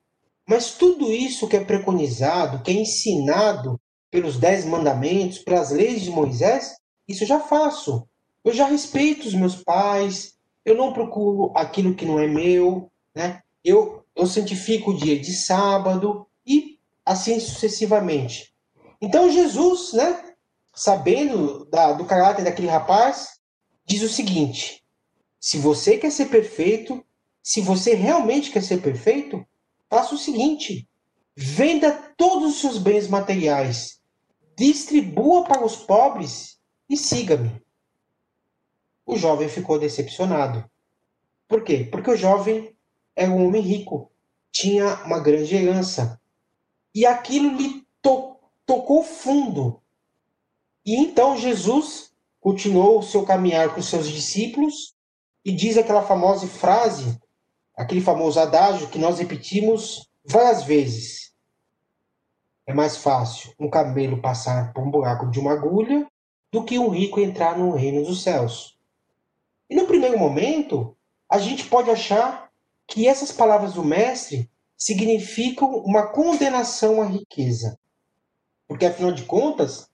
mas 0.48 0.72
tudo 0.72 1.12
isso 1.12 1.46
que 1.46 1.56
é 1.56 1.64
preconizado, 1.64 2.62
que 2.62 2.70
é 2.70 2.74
ensinado 2.74 3.78
pelos 4.10 4.38
dez 4.38 4.64
mandamentos, 4.64 5.38
pelas 5.38 5.70
leis 5.70 6.02
de 6.02 6.10
Moisés, 6.10 6.76
isso 7.06 7.24
eu 7.24 7.28
já 7.28 7.40
faço. 7.40 8.08
Eu 8.42 8.52
já 8.52 8.66
respeito 8.66 9.26
os 9.26 9.34
meus 9.34 9.56
pais, 9.56 10.36
eu 10.64 10.74
não 10.74 10.92
procuro 10.92 11.52
aquilo 11.54 11.94
que 11.94 12.06
não 12.06 12.18
é 12.18 12.26
meu, 12.26 12.90
né? 13.14 13.42
Eu, 13.64 14.04
eu 14.14 14.26
santifico 14.26 14.92
o 14.92 14.96
dia 14.96 15.18
de 15.18 15.34
sábado 15.34 16.26
e 16.46 16.78
assim 17.04 17.38
sucessivamente. 17.40 18.54
Então 19.00 19.30
Jesus, 19.30 19.92
né, 19.92 20.34
sabendo 20.74 21.64
da, 21.66 21.92
do 21.92 22.04
caráter 22.04 22.44
daquele 22.44 22.68
rapaz, 22.68 23.40
diz 23.84 24.02
o 24.02 24.08
seguinte: 24.08 24.84
se 25.40 25.58
você 25.58 25.98
quer 25.98 26.10
ser 26.10 26.26
perfeito, 26.26 27.04
se 27.42 27.60
você 27.60 27.94
realmente 27.94 28.50
quer 28.50 28.62
ser 28.62 28.82
perfeito, 28.82 29.46
faça 29.88 30.14
o 30.14 30.18
seguinte: 30.18 30.88
venda 31.34 31.92
todos 32.16 32.54
os 32.54 32.60
seus 32.60 32.78
bens 32.78 33.08
materiais, 33.08 34.00
distribua 34.56 35.44
para 35.44 35.64
os 35.64 35.76
pobres 35.76 36.58
e 36.88 36.96
siga-me. 36.96 37.62
O 39.04 39.16
jovem 39.16 39.48
ficou 39.48 39.78
decepcionado. 39.78 40.68
Por 41.46 41.62
quê? 41.62 41.86
Porque 41.90 42.10
o 42.10 42.16
jovem 42.16 42.76
era 43.14 43.30
um 43.30 43.46
homem 43.46 43.62
rico, 43.62 44.10
tinha 44.50 45.04
uma 45.04 45.20
grande 45.20 45.54
herança. 45.54 46.20
E 46.94 47.06
aquilo 47.06 47.56
lhe 47.56 47.86
tocou 48.02 48.35
tocou 48.66 49.02
fundo. 49.02 49.80
E 50.84 50.96
então 50.96 51.36
Jesus 51.36 52.12
continuou 52.40 52.98
o 52.98 53.02
seu 53.02 53.24
caminhar 53.24 53.74
com 53.74 53.80
seus 53.80 54.08
discípulos 54.08 54.94
e 55.44 55.52
diz 55.52 55.78
aquela 55.78 56.02
famosa 56.02 56.46
frase, 56.46 57.18
aquele 57.74 58.00
famoso 58.00 58.38
adágio 58.38 58.88
que 58.88 58.98
nós 58.98 59.18
repetimos 59.18 60.10
várias 60.24 60.64
vezes. 60.64 61.32
É 62.66 62.74
mais 62.74 62.96
fácil 62.96 63.54
um 63.58 63.70
camelo 63.70 64.20
passar 64.20 64.72
por 64.72 64.82
um 64.82 64.90
buraco 64.90 65.30
de 65.30 65.38
uma 65.38 65.52
agulha 65.52 66.06
do 66.50 66.64
que 66.64 66.78
um 66.78 66.88
rico 66.88 67.20
entrar 67.20 67.56
no 67.56 67.70
reino 67.70 68.04
dos 68.04 68.22
céus. 68.22 68.76
E 69.70 69.76
no 69.76 69.86
primeiro 69.86 70.18
momento, 70.18 70.96
a 71.30 71.38
gente 71.38 71.64
pode 71.68 71.90
achar 71.90 72.50
que 72.86 73.06
essas 73.06 73.30
palavras 73.30 73.74
do 73.74 73.84
mestre 73.84 74.50
significam 74.76 75.76
uma 75.78 76.08
condenação 76.08 77.02
à 77.02 77.06
riqueza. 77.06 77.78
Porque, 78.66 78.86
afinal 78.86 79.12
de 79.12 79.24
contas, 79.24 79.88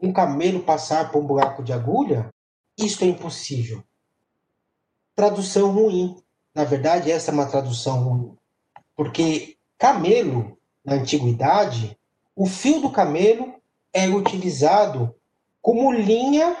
um 0.00 0.12
camelo 0.12 0.62
passar 0.62 1.10
por 1.10 1.22
um 1.22 1.26
buraco 1.26 1.62
de 1.62 1.72
agulha, 1.72 2.30
isto 2.76 3.04
é 3.04 3.06
impossível. 3.06 3.82
Tradução 5.14 5.70
ruim. 5.72 6.16
Na 6.54 6.64
verdade, 6.64 7.10
essa 7.10 7.30
é 7.30 7.34
uma 7.34 7.46
tradução 7.46 8.02
ruim. 8.02 8.36
Porque 8.96 9.56
camelo, 9.78 10.58
na 10.84 10.94
antiguidade, 10.94 11.96
o 12.34 12.46
fio 12.46 12.80
do 12.80 12.90
camelo 12.90 13.54
era 13.92 14.14
utilizado 14.14 15.14
como 15.60 15.92
linha 15.92 16.56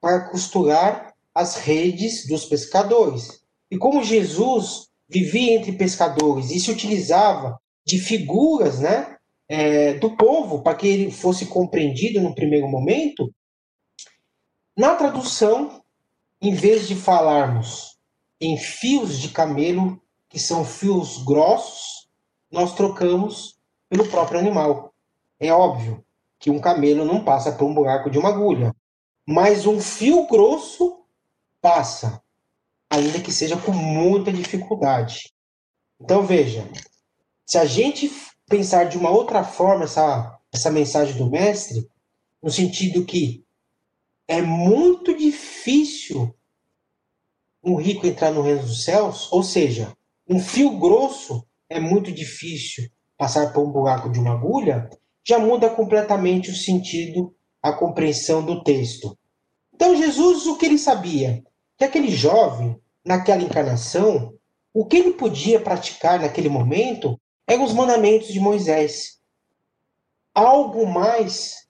para 0.00 0.28
costurar 0.28 1.14
as 1.34 1.56
redes 1.56 2.26
dos 2.26 2.44
pescadores. 2.44 3.40
E 3.70 3.76
como 3.76 4.02
Jesus 4.02 4.88
vivia 5.08 5.54
entre 5.54 5.72
pescadores 5.72 6.50
e 6.50 6.60
se 6.60 6.70
utilizava 6.70 7.60
de 7.84 7.98
figuras, 7.98 8.80
né, 8.80 9.15
é, 9.48 9.94
do 9.94 10.16
povo, 10.16 10.62
para 10.62 10.76
que 10.76 10.86
ele 10.86 11.10
fosse 11.10 11.46
compreendido 11.46 12.20
no 12.20 12.34
primeiro 12.34 12.68
momento, 12.68 13.32
na 14.76 14.94
tradução, 14.94 15.82
em 16.40 16.54
vez 16.54 16.86
de 16.86 16.94
falarmos 16.94 17.96
em 18.40 18.58
fios 18.58 19.18
de 19.18 19.30
camelo, 19.30 20.00
que 20.28 20.38
são 20.38 20.64
fios 20.64 21.22
grossos, 21.24 22.08
nós 22.50 22.74
trocamos 22.74 23.58
pelo 23.88 24.08
próprio 24.08 24.38
animal. 24.38 24.92
É 25.40 25.52
óbvio 25.52 26.04
que 26.38 26.50
um 26.50 26.60
camelo 26.60 27.04
não 27.04 27.24
passa 27.24 27.52
por 27.52 27.64
um 27.64 27.74
buraco 27.74 28.10
de 28.10 28.18
uma 28.18 28.28
agulha, 28.28 28.74
mas 29.26 29.66
um 29.66 29.80
fio 29.80 30.26
grosso 30.26 31.04
passa, 31.60 32.22
ainda 32.90 33.20
que 33.20 33.32
seja 33.32 33.56
com 33.56 33.72
muita 33.72 34.32
dificuldade. 34.32 35.32
Então 35.98 36.26
veja, 36.26 36.68
se 37.46 37.56
a 37.56 37.64
gente 37.64 38.12
pensar 38.48 38.84
de 38.84 38.96
uma 38.96 39.10
outra 39.10 39.44
forma 39.44 39.84
essa, 39.84 40.38
essa 40.52 40.70
mensagem 40.70 41.16
do 41.16 41.30
mestre, 41.30 41.88
no 42.42 42.50
sentido 42.50 43.04
que 43.04 43.44
é 44.28 44.40
muito 44.40 45.16
difícil 45.16 46.34
um 47.62 47.76
rico 47.76 48.06
entrar 48.06 48.30
no 48.30 48.42
reino 48.42 48.62
dos 48.62 48.84
céus, 48.84 49.30
ou 49.32 49.42
seja, 49.42 49.92
um 50.28 50.38
fio 50.38 50.78
grosso 50.78 51.44
é 51.68 51.80
muito 51.80 52.12
difícil 52.12 52.88
passar 53.16 53.52
por 53.52 53.64
um 53.64 53.72
buraco 53.72 54.10
de 54.10 54.18
uma 54.20 54.34
agulha, 54.34 54.88
já 55.26 55.38
muda 55.38 55.68
completamente 55.68 56.50
o 56.50 56.54
sentido, 56.54 57.34
a 57.60 57.72
compreensão 57.72 58.44
do 58.44 58.62
texto. 58.62 59.18
Então, 59.74 59.96
Jesus, 59.96 60.46
o 60.46 60.56
que 60.56 60.66
ele 60.66 60.78
sabia? 60.78 61.42
Que 61.76 61.84
aquele 61.84 62.10
jovem, 62.10 62.80
naquela 63.04 63.42
encarnação, 63.42 64.32
o 64.72 64.86
que 64.86 64.96
ele 64.96 65.12
podia 65.14 65.60
praticar 65.60 66.20
naquele 66.20 66.48
momento 66.48 67.20
eram 67.46 67.64
os 67.64 67.72
mandamentos 67.72 68.28
de 68.28 68.40
Moisés. 68.40 69.18
Algo 70.34 70.86
mais, 70.86 71.66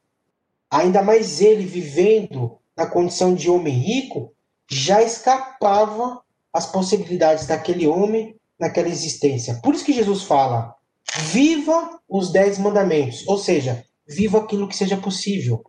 ainda 0.71 1.03
mais 1.03 1.41
ele 1.41 1.65
vivendo 1.65 2.59
na 2.77 2.87
condição 2.87 3.35
de 3.35 3.51
homem 3.51 3.75
rico, 3.75 4.33
já 4.69 5.03
escapava 5.03 6.23
as 6.53 6.67
possibilidades 6.67 7.47
daquele 7.47 7.87
homem 7.87 8.37
naquela 8.59 8.89
existência. 8.89 9.61
Por 9.63 9.75
isso 9.75 9.85
que 9.85 9.93
Jesus 9.93 10.23
fala: 10.23 10.75
viva 11.15 12.01
os 12.09 12.33
dez 12.33 12.59
mandamentos, 12.59 13.27
ou 13.27 13.39
seja, 13.39 13.85
viva 14.07 14.39
aquilo 14.39 14.69
que 14.69 14.77
seja 14.77 14.97
possível. 14.97 15.65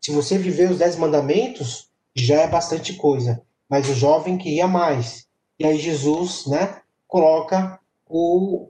Se 0.00 0.10
você 0.10 0.36
viver 0.36 0.70
os 0.70 0.78
dez 0.78 0.96
mandamentos, 0.96 1.88
já 2.14 2.42
é 2.42 2.48
bastante 2.48 2.94
coisa. 2.94 3.42
Mas 3.68 3.88
o 3.88 3.94
jovem 3.94 4.36
queria 4.36 4.68
mais. 4.68 5.26
E 5.58 5.66
aí 5.66 5.78
Jesus, 5.78 6.46
né, 6.46 6.80
coloca 7.08 7.80
o, 8.06 8.68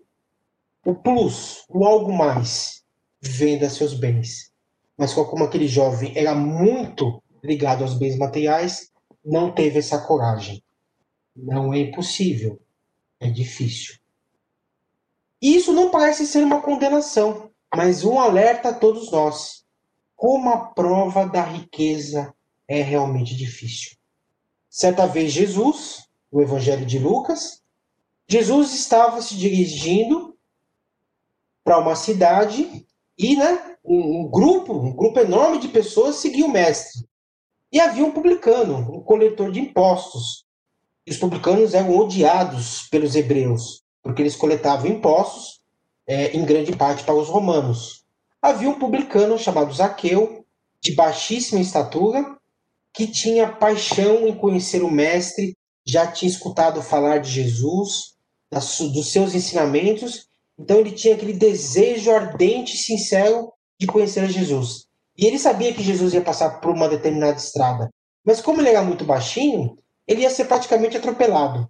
o 0.85 0.95
plus, 0.95 1.65
o 1.69 1.85
algo 1.85 2.13
mais. 2.13 2.83
Venda 3.21 3.71
seus 3.71 3.95
bens. 3.95 4.53
Mas 4.97 5.15
como 5.15 5.45
aquele 5.45 5.67
jovem 5.67 6.13
era 6.17 6.35
muito 6.35 7.23
ligado 7.43 7.83
aos 7.83 7.95
bens 7.95 8.17
materiais, 8.17 8.91
não 9.25 9.53
teve 9.53 9.79
essa 9.79 9.99
coragem. 9.99 10.63
Não 11.35 11.73
é 11.73 11.79
impossível, 11.79 12.61
é 13.19 13.29
difícil. 13.31 13.97
Isso 15.41 15.73
não 15.73 15.91
parece 15.91 16.27
ser 16.27 16.45
uma 16.45 16.63
condenação, 16.63 17.51
mas 17.75 18.05
um 18.05 18.19
alerta 18.19 18.69
a 18.69 18.75
todos 18.75 19.11
nós. 19.11 19.65
Como 20.15 20.49
a 20.51 20.67
prova 20.67 21.27
da 21.27 21.43
riqueza 21.43 22.33
é 22.69 22.81
realmente 22.83 23.35
difícil. 23.35 23.97
Certa 24.71 25.07
vez, 25.07 25.33
Jesus, 25.33 26.09
no 26.33 26.41
Evangelho 26.41 26.87
de 26.87 26.99
Lucas, 26.99 27.63
Jesus 28.29 28.73
estava 28.73 29.21
se 29.21 29.37
dirigindo 29.37 30.34
para 31.65 31.79
uma 31.79 31.97
cidade 31.97 32.87
e 33.19 33.37
né, 33.37 33.77
um, 33.85 34.21
um, 34.21 34.29
grupo, 34.29 34.73
um 34.73 34.95
grupo 34.95 35.19
enorme 35.19 35.59
de 35.59 35.69
pessoas 35.69 36.17
seguiu 36.17 36.47
o 36.47 36.53
mestre. 36.53 37.07
E 37.73 37.81
havia 37.81 38.05
um 38.05 38.13
publicano, 38.13 38.77
um 38.77 39.01
coletor 39.01 39.51
de 39.51 39.61
impostos. 39.61 40.45
E 41.07 41.11
os 41.11 41.17
publicanos 41.17 41.75
eram 41.75 41.97
odiados 41.97 42.87
pelos 42.91 43.17
hebreus, 43.17 43.83
porque 44.03 44.23
eles 44.23 44.37
coletavam 44.37 44.89
impostos, 44.89 45.61
é, 46.07 46.37
em 46.37 46.45
grande 46.45 46.77
parte 46.77 47.03
para 47.03 47.15
os 47.15 47.29
romanos. 47.29 48.05
Havia 48.41 48.69
um 48.69 48.79
publicano 48.79 49.39
chamado 49.39 49.73
Zaqueu, 49.73 50.45
de 50.81 50.93
baixíssima 50.93 51.61
estatura, 51.61 52.37
que 52.93 53.07
tinha 53.07 53.49
paixão 53.49 54.29
em 54.29 54.35
conhecer 54.35 54.83
o 54.83 54.91
mestre, 54.91 55.57
já 55.85 56.07
tinha 56.07 56.31
escutado 56.31 56.83
falar 56.83 57.19
de 57.19 57.31
Jesus, 57.31 58.15
das, 58.51 58.79
dos 58.79 59.11
seus 59.11 59.35
ensinamentos, 59.35 60.29
então 60.59 60.79
ele 60.79 60.93
tinha 60.93 61.15
aquele 61.15 61.33
desejo 61.33 62.11
ardente 62.11 62.75
e 62.75 62.79
sincero 62.79 63.53
de 63.79 63.87
conhecer 63.87 64.29
Jesus. 64.29 64.87
E 65.17 65.27
ele 65.27 65.39
sabia 65.39 65.73
que 65.73 65.83
Jesus 65.83 66.15
ia 66.15 66.21
passar 66.21 66.61
por 66.61 66.71
uma 66.71 66.89
determinada 66.89 67.37
estrada. 67.37 67.91
Mas 68.25 68.41
como 68.41 68.61
ele 68.61 68.71
era 68.71 68.83
muito 68.83 69.05
baixinho, 69.05 69.77
ele 70.07 70.23
ia 70.23 70.31
ser 70.31 70.47
praticamente 70.47 70.97
atropelado. 70.97 71.69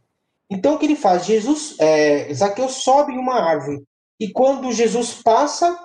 Então 0.48 0.74
o 0.74 0.78
que 0.78 0.86
ele 0.86 0.96
faz? 0.96 1.24
Jesus, 1.24 1.76
é, 1.78 2.32
Zaqueu 2.32 2.68
sobe 2.68 3.12
em 3.12 3.18
uma 3.18 3.40
árvore. 3.40 3.82
E 4.20 4.30
quando 4.30 4.72
Jesus 4.72 5.14
passa, 5.14 5.76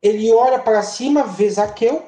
ele 0.00 0.32
olha 0.32 0.58
para 0.58 0.82
cima, 0.82 1.24
vê 1.24 1.50
Zaqueu 1.50 2.04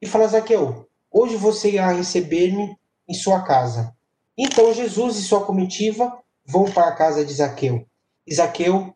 e 0.00 0.06
fala: 0.06 0.28
Zaqueu, 0.28 0.88
hoje 1.10 1.36
você 1.36 1.70
irá 1.70 1.92
receber-me 1.92 2.76
em 3.08 3.14
sua 3.14 3.42
casa. 3.42 3.94
Então 4.38 4.72
Jesus 4.72 5.16
e 5.16 5.22
sua 5.22 5.44
comitiva 5.44 6.16
vão 6.44 6.64
para 6.64 6.88
a 6.88 6.94
casa 6.94 7.24
de 7.24 7.32
Zaqueu. 7.32 7.86
E 8.26 8.34
Zaqueu 8.34 8.94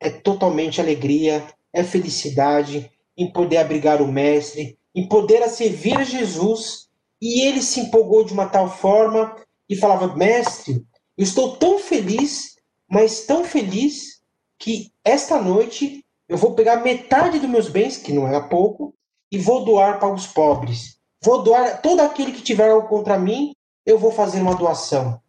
é 0.00 0.10
totalmente 0.10 0.80
alegria, 0.80 1.46
é 1.72 1.82
felicidade 1.82 2.90
em 3.16 3.30
poder 3.32 3.58
abrigar 3.58 4.02
o 4.02 4.10
Mestre, 4.10 4.78
em 4.94 5.08
poder 5.08 5.46
servir 5.48 5.96
a 5.96 6.04
Jesus. 6.04 6.88
E 7.20 7.42
ele 7.42 7.62
se 7.62 7.80
empolgou 7.80 8.24
de 8.24 8.32
uma 8.32 8.46
tal 8.46 8.70
forma 8.70 9.34
e 9.68 9.76
falava: 9.76 10.14
Mestre, 10.14 10.84
eu 11.16 11.24
estou 11.24 11.56
tão 11.56 11.78
feliz, 11.78 12.56
mas 12.88 13.24
tão 13.24 13.44
feliz, 13.44 14.20
que 14.58 14.90
esta 15.04 15.40
noite 15.40 16.04
eu 16.28 16.36
vou 16.36 16.54
pegar 16.54 16.82
metade 16.82 17.38
dos 17.38 17.48
meus 17.48 17.68
bens, 17.68 17.96
que 17.96 18.12
não 18.12 18.26
era 18.26 18.40
pouco, 18.40 18.94
e 19.30 19.38
vou 19.38 19.64
doar 19.64 19.98
para 19.98 20.12
os 20.12 20.26
pobres. 20.26 20.98
Vou 21.22 21.42
doar 21.42 21.80
todo 21.80 22.00
aquele 22.00 22.32
que 22.32 22.42
tiver 22.42 22.70
algo 22.70 22.88
contra 22.88 23.18
mim, 23.18 23.54
eu 23.84 23.98
vou 23.98 24.10
fazer 24.10 24.40
uma 24.40 24.54
doação. 24.54 25.20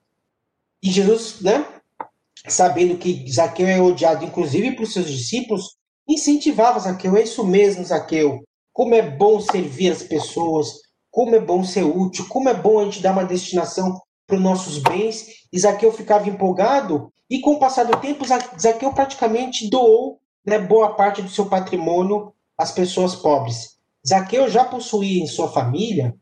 E 0.82 0.92
Jesus, 0.92 1.42
né, 1.42 1.66
sabendo 2.48 2.98
que 2.98 3.26
Zaqueu 3.32 3.68
é 3.68 3.82
odiado, 3.82 4.26
inclusive 4.26 4.76
por 4.76 4.86
seus 4.86 5.10
discípulos, 5.10 5.76
incentivava 6.08 6.80
Zaqueu. 6.80 7.16
É 7.18 7.24
isso 7.24 7.46
mesmo, 7.46 7.84
Zaqueu. 7.84 8.44
Como 8.74 8.96
é 8.96 9.02
bom 9.02 9.40
servir 9.40 9.92
as 9.92 10.04
pessoas, 10.04 10.68
como 11.12 11.36
é 11.36 11.40
bom 11.40 11.64
ser 11.64 11.84
útil, 11.84 12.26
como 12.28 12.50
é 12.50 12.54
bom 12.54 12.80
a 12.80 12.86
gente 12.86 13.02
dar 13.02 13.12
uma 13.12 13.26
destinação 13.26 14.00
para 14.26 14.36
os 14.36 14.42
nossos 14.42 14.78
bens. 14.80 15.28
E 15.52 15.60
Zaqueu 15.60 15.92
ficava 15.92 16.30
empolgado, 16.30 17.12
e 17.30 17.40
com 17.40 17.54
o 17.54 17.60
passar 17.60 17.84
do 17.84 17.98
tempo, 17.98 18.26
Zaqueu 18.26 18.94
praticamente 18.94 19.70
doou 19.70 20.20
né, 20.46 20.58
boa 20.58 20.96
parte 20.96 21.22
do 21.22 21.30
seu 21.30 21.48
patrimônio 21.48 22.34
às 22.58 22.72
pessoas 22.72 23.16
pobres. 23.16 23.78
Zaqueu 24.08 24.50
já 24.50 24.64
possuía 24.64 25.22
em 25.22 25.28
sua 25.28 25.50
família 25.50 26.16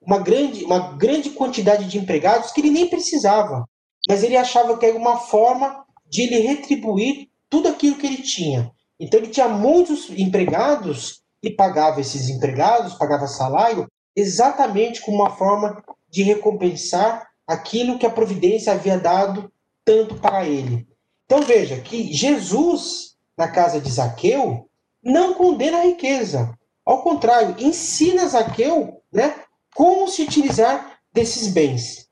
uma 0.00 0.18
grande, 0.18 0.64
uma 0.64 0.94
grande 0.96 1.30
quantidade 1.30 1.86
de 1.86 1.98
empregados 1.98 2.52
que 2.52 2.60
ele 2.60 2.70
nem 2.70 2.88
precisava 2.88 3.66
mas 4.08 4.22
ele 4.22 4.36
achava 4.36 4.76
que 4.78 4.86
era 4.86 4.96
uma 4.96 5.18
forma 5.18 5.84
de 6.08 6.22
ele 6.22 6.40
retribuir 6.40 7.28
tudo 7.48 7.68
aquilo 7.68 7.96
que 7.96 8.06
ele 8.06 8.22
tinha. 8.22 8.70
Então 8.98 9.18
ele 9.18 9.28
tinha 9.30 9.48
muitos 9.48 10.10
empregados 10.10 11.22
e 11.42 11.50
pagava 11.50 12.00
esses 12.00 12.28
empregados, 12.28 12.94
pagava 12.94 13.26
salário, 13.26 13.88
exatamente 14.14 15.00
como 15.00 15.18
uma 15.18 15.36
forma 15.36 15.82
de 16.08 16.22
recompensar 16.22 17.28
aquilo 17.46 17.98
que 17.98 18.06
a 18.06 18.10
providência 18.10 18.72
havia 18.72 18.98
dado 18.98 19.50
tanto 19.84 20.16
para 20.16 20.46
ele. 20.46 20.86
Então 21.24 21.42
veja 21.42 21.80
que 21.80 22.12
Jesus, 22.12 23.16
na 23.36 23.48
casa 23.48 23.80
de 23.80 23.90
Zaqueu, 23.90 24.68
não 25.02 25.34
condena 25.34 25.78
a 25.78 25.84
riqueza. 25.84 26.52
Ao 26.84 27.02
contrário, 27.02 27.56
ensina 27.58 28.28
Zaqueu 28.28 29.00
né, 29.12 29.34
como 29.74 30.08
se 30.08 30.22
utilizar 30.22 30.98
desses 31.12 31.48
bens. 31.48 32.09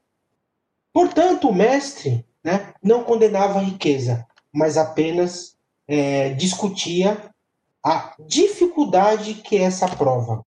Portanto, 0.93 1.49
o 1.49 1.55
mestre 1.55 2.25
né, 2.43 2.73
não 2.83 3.05
condenava 3.05 3.59
a 3.59 3.63
riqueza, 3.63 4.27
mas 4.53 4.77
apenas 4.77 5.57
é, 5.87 6.31
discutia 6.31 7.31
a 7.83 8.15
dificuldade 8.27 9.35
que 9.35 9.57
é 9.57 9.63
essa 9.63 9.89
prova. 9.89 10.45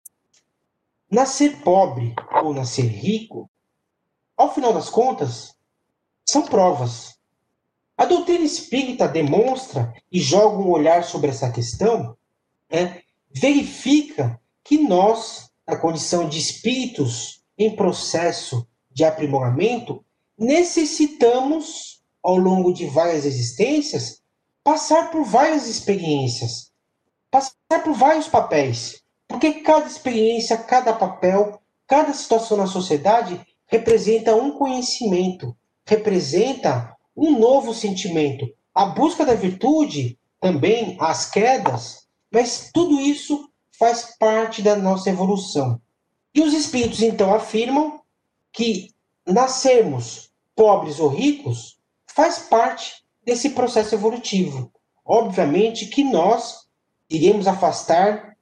Nascer 1.10 1.62
pobre 1.62 2.14
ou 2.42 2.52
nascer 2.52 2.86
rico, 2.86 3.48
ao 4.36 4.52
final 4.52 4.72
das 4.72 4.90
contas, 4.90 5.54
são 6.24 6.42
provas. 6.42 7.16
A 7.96 8.04
doutrina 8.04 8.44
espírita 8.44 9.06
demonstra 9.06 9.94
e 10.10 10.20
joga 10.20 10.58
um 10.58 10.70
olhar 10.70 11.04
sobre 11.04 11.30
essa 11.30 11.50
questão, 11.50 12.16
né, 12.70 13.02
verifica 13.30 14.40
que 14.64 14.78
nós, 14.78 15.50
na 15.66 15.76
condição 15.76 16.28
de 16.28 16.38
espíritos 16.38 17.42
em 17.56 17.76
processo 17.76 18.66
de 18.90 19.04
aprimoramento, 19.04 20.04
necessitamos, 20.38 22.02
ao 22.22 22.36
longo 22.36 22.72
de 22.72 22.86
várias 22.86 23.24
existências, 23.24 24.22
passar 24.62 25.10
por 25.10 25.24
várias 25.24 25.68
experiências, 25.68 26.72
passar 27.30 27.82
por 27.84 27.92
vários 27.92 28.28
papéis. 28.28 29.02
Porque 29.28 29.54
cada 29.54 29.86
experiência, 29.86 30.56
cada 30.56 30.92
papel, 30.92 31.60
cada 31.86 32.12
situação 32.12 32.56
na 32.56 32.66
sociedade 32.66 33.40
representa 33.66 34.34
um 34.34 34.52
conhecimento, 34.52 35.56
representa 35.86 36.96
um 37.16 37.38
novo 37.38 37.74
sentimento. 37.74 38.46
A 38.74 38.86
busca 38.86 39.24
da 39.24 39.34
virtude, 39.34 40.18
também 40.40 40.96
as 41.00 41.30
quedas, 41.30 42.06
mas 42.30 42.70
tudo 42.72 43.00
isso 43.00 43.48
faz 43.78 44.16
parte 44.18 44.62
da 44.62 44.76
nossa 44.76 45.10
evolução. 45.10 45.80
E 46.34 46.40
os 46.40 46.52
espíritos 46.52 47.02
então 47.02 47.34
afirmam 47.34 48.00
que 48.52 48.93
nascermos 49.26 50.30
pobres 50.54 51.00
ou 51.00 51.08
ricos 51.08 51.78
faz 52.06 52.38
parte 52.38 53.04
desse 53.24 53.50
processo 53.50 53.94
evolutivo. 53.94 54.70
Obviamente 55.04 55.86
que 55.86 56.04
nós 56.04 56.66
iremos 57.08 57.46
afastar 57.46 58.36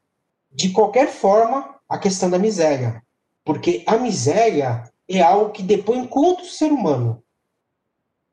de 0.50 0.70
qualquer 0.70 1.08
forma 1.08 1.76
a 1.88 1.98
questão 1.98 2.28
da 2.28 2.38
miséria, 2.38 3.02
porque 3.44 3.82
a 3.86 3.96
miséria 3.96 4.90
é 5.08 5.20
algo 5.20 5.52
que 5.52 5.62
depõe 5.62 6.06
contra 6.06 6.44
o 6.44 6.48
ser 6.48 6.70
humano. 6.70 7.22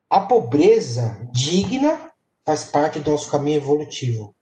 A 0.10 0.22
pobreza 0.22 1.20
digna 1.32 2.12
faz 2.46 2.64
parte 2.66 3.00
do 3.00 3.12
nosso 3.12 3.30
caminho 3.30 3.58
evolutivo. 3.58 4.36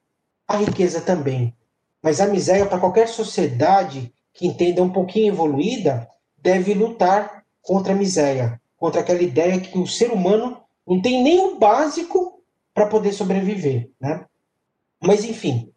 A 0.48 0.58
riqueza 0.58 1.02
também. 1.02 1.54
Mas 2.02 2.22
a 2.22 2.28
miséria, 2.28 2.66
para 2.66 2.80
qualquer 2.80 3.08
sociedade 3.08 4.14
que 4.34 4.48
entenda 4.48 4.82
um 4.82 4.90
pouquinho 4.90 5.34
evoluída, 5.34 6.10
deve 6.38 6.74
lutar 6.74 7.44
contra 7.68 7.92
a 7.92 7.96
miséria, 7.96 8.62
contra 8.78 9.02
aquela 9.02 9.22
ideia 9.22 9.60
que 9.60 9.78
o 9.78 9.86
ser 9.86 10.10
humano 10.10 10.64
não 10.88 11.02
tem 11.02 11.22
nem 11.22 11.38
o 11.38 11.60
básico 11.60 12.42
para 12.74 12.88
poder 12.88 13.12
sobreviver, 13.12 13.92
né? 14.00 14.26
Mas 15.04 15.26
enfim, 15.26 15.70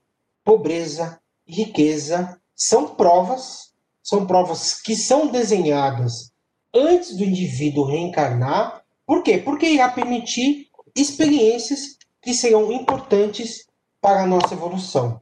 pobreza 0.45 1.21
e 1.45 1.53
riqueza 1.53 2.41
são 2.55 2.95
provas, 2.95 3.73
são 4.05 4.25
provas 4.25 4.81
que 4.81 4.95
são 4.95 5.33
desenhadas 5.33 6.31
antes 6.73 7.17
do 7.17 7.25
indivíduo 7.25 7.87
reencarnar. 7.87 8.85
Por 9.05 9.25
quê? 9.25 9.39
Porque 9.39 9.67
irá 9.67 9.89
permitir 9.91 10.69
experiências 10.95 11.99
que 12.23 12.33
serão 12.33 12.71
importantes 12.71 13.67
para 14.01 14.23
a 14.23 14.27
nossa 14.27 14.55
evolução. 14.55 15.21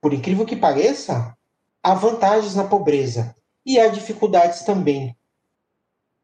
Por 0.00 0.12
incrível 0.12 0.44
que 0.44 0.56
pareça, 0.56 1.36
há 1.80 1.94
vantagens 1.94 2.56
na 2.56 2.64
pobreza 2.64 3.36
e 3.64 3.78
há 3.78 3.88
dificuldades 3.88 4.62
também. 4.62 5.16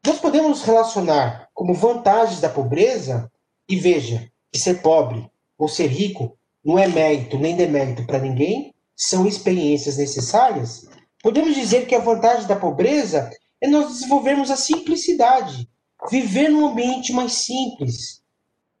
Nós 0.05 0.19
podemos 0.19 0.61
relacionar 0.61 1.49
como 1.53 1.73
vantagens 1.73 2.39
da 2.39 2.49
pobreza, 2.49 3.31
e 3.67 3.75
veja, 3.75 4.31
que 4.51 4.57
ser 4.57 4.81
pobre 4.81 5.29
ou 5.57 5.67
ser 5.67 5.87
rico 5.87 6.37
não 6.63 6.79
é 6.79 6.87
mérito 6.87 7.37
nem 7.37 7.55
demérito 7.55 8.05
para 8.05 8.19
ninguém, 8.19 8.73
são 8.95 9.27
experiências 9.27 9.97
necessárias. 9.97 10.87
Podemos 11.21 11.55
dizer 11.55 11.85
que 11.85 11.95
a 11.95 11.99
vantagem 11.99 12.47
da 12.47 12.55
pobreza 12.55 13.29
é 13.61 13.67
nós 13.67 13.89
desenvolvermos 13.89 14.49
a 14.49 14.55
simplicidade, 14.55 15.69
viver 16.09 16.49
num 16.49 16.67
ambiente 16.67 17.13
mais 17.13 17.33
simples, 17.33 18.21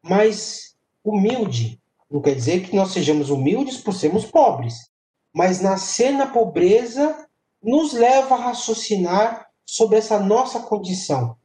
mais 0.01 0.75
humilde. 1.03 1.79
Não 2.09 2.21
quer 2.21 2.35
dizer 2.35 2.63
que 2.65 2.75
nós 2.75 2.91
sejamos 2.91 3.29
humildes 3.29 3.77
por 3.77 3.93
sermos 3.93 4.25
pobres, 4.25 4.89
mas 5.33 5.61
nascer 5.61 6.11
na 6.11 6.27
pobreza 6.27 7.28
nos 7.61 7.93
leva 7.93 8.35
a 8.35 8.39
raciocinar 8.39 9.47
sobre 9.65 9.97
essa 9.97 10.19
nossa 10.19 10.61
condição. 10.61 11.35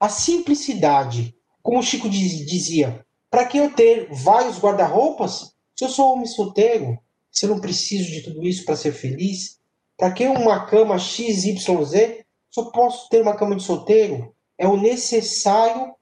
A 0.00 0.08
simplicidade, 0.08 1.34
como 1.62 1.82
Chico 1.82 2.08
dizia, 2.08 3.04
para 3.30 3.44
que 3.44 3.58
eu 3.58 3.72
ter 3.74 4.08
vários 4.10 4.58
guarda-roupas 4.58 5.52
se 5.76 5.84
eu 5.84 5.88
sou 5.88 6.12
homem 6.12 6.26
solteiro? 6.26 6.98
Se 7.30 7.46
eu 7.46 7.50
não 7.50 7.60
preciso 7.60 8.10
de 8.10 8.22
tudo 8.22 8.44
isso 8.46 8.64
para 8.64 8.74
ser 8.74 8.92
feliz? 8.92 9.60
Para 9.96 10.10
que 10.10 10.26
uma 10.26 10.66
cama 10.66 10.98
XYZ? 10.98 12.24
Só 12.50 12.70
posso 12.70 13.08
ter 13.08 13.22
uma 13.22 13.36
cama 13.36 13.54
de 13.54 13.62
solteiro? 13.62 14.34
É 14.56 14.66
o 14.66 14.76
necessário 14.76 15.94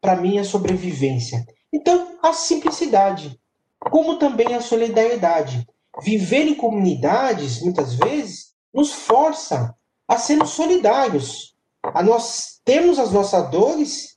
para 0.00 0.16
minha 0.16 0.44
sobrevivência. 0.44 1.44
Então, 1.72 2.18
a 2.22 2.32
simplicidade, 2.32 3.40
como 3.80 4.18
também 4.18 4.54
a 4.54 4.60
solidariedade. 4.60 5.66
Viver 6.02 6.46
em 6.46 6.54
comunidades, 6.54 7.62
muitas 7.62 7.94
vezes, 7.94 8.43
nos 8.74 8.92
força 8.92 9.74
a 10.08 10.18
sermos 10.18 10.50
solidários. 10.50 11.54
A 11.82 12.02
nós 12.02 12.60
temos 12.64 12.98
as 12.98 13.12
nossas 13.12 13.50
dores 13.50 14.16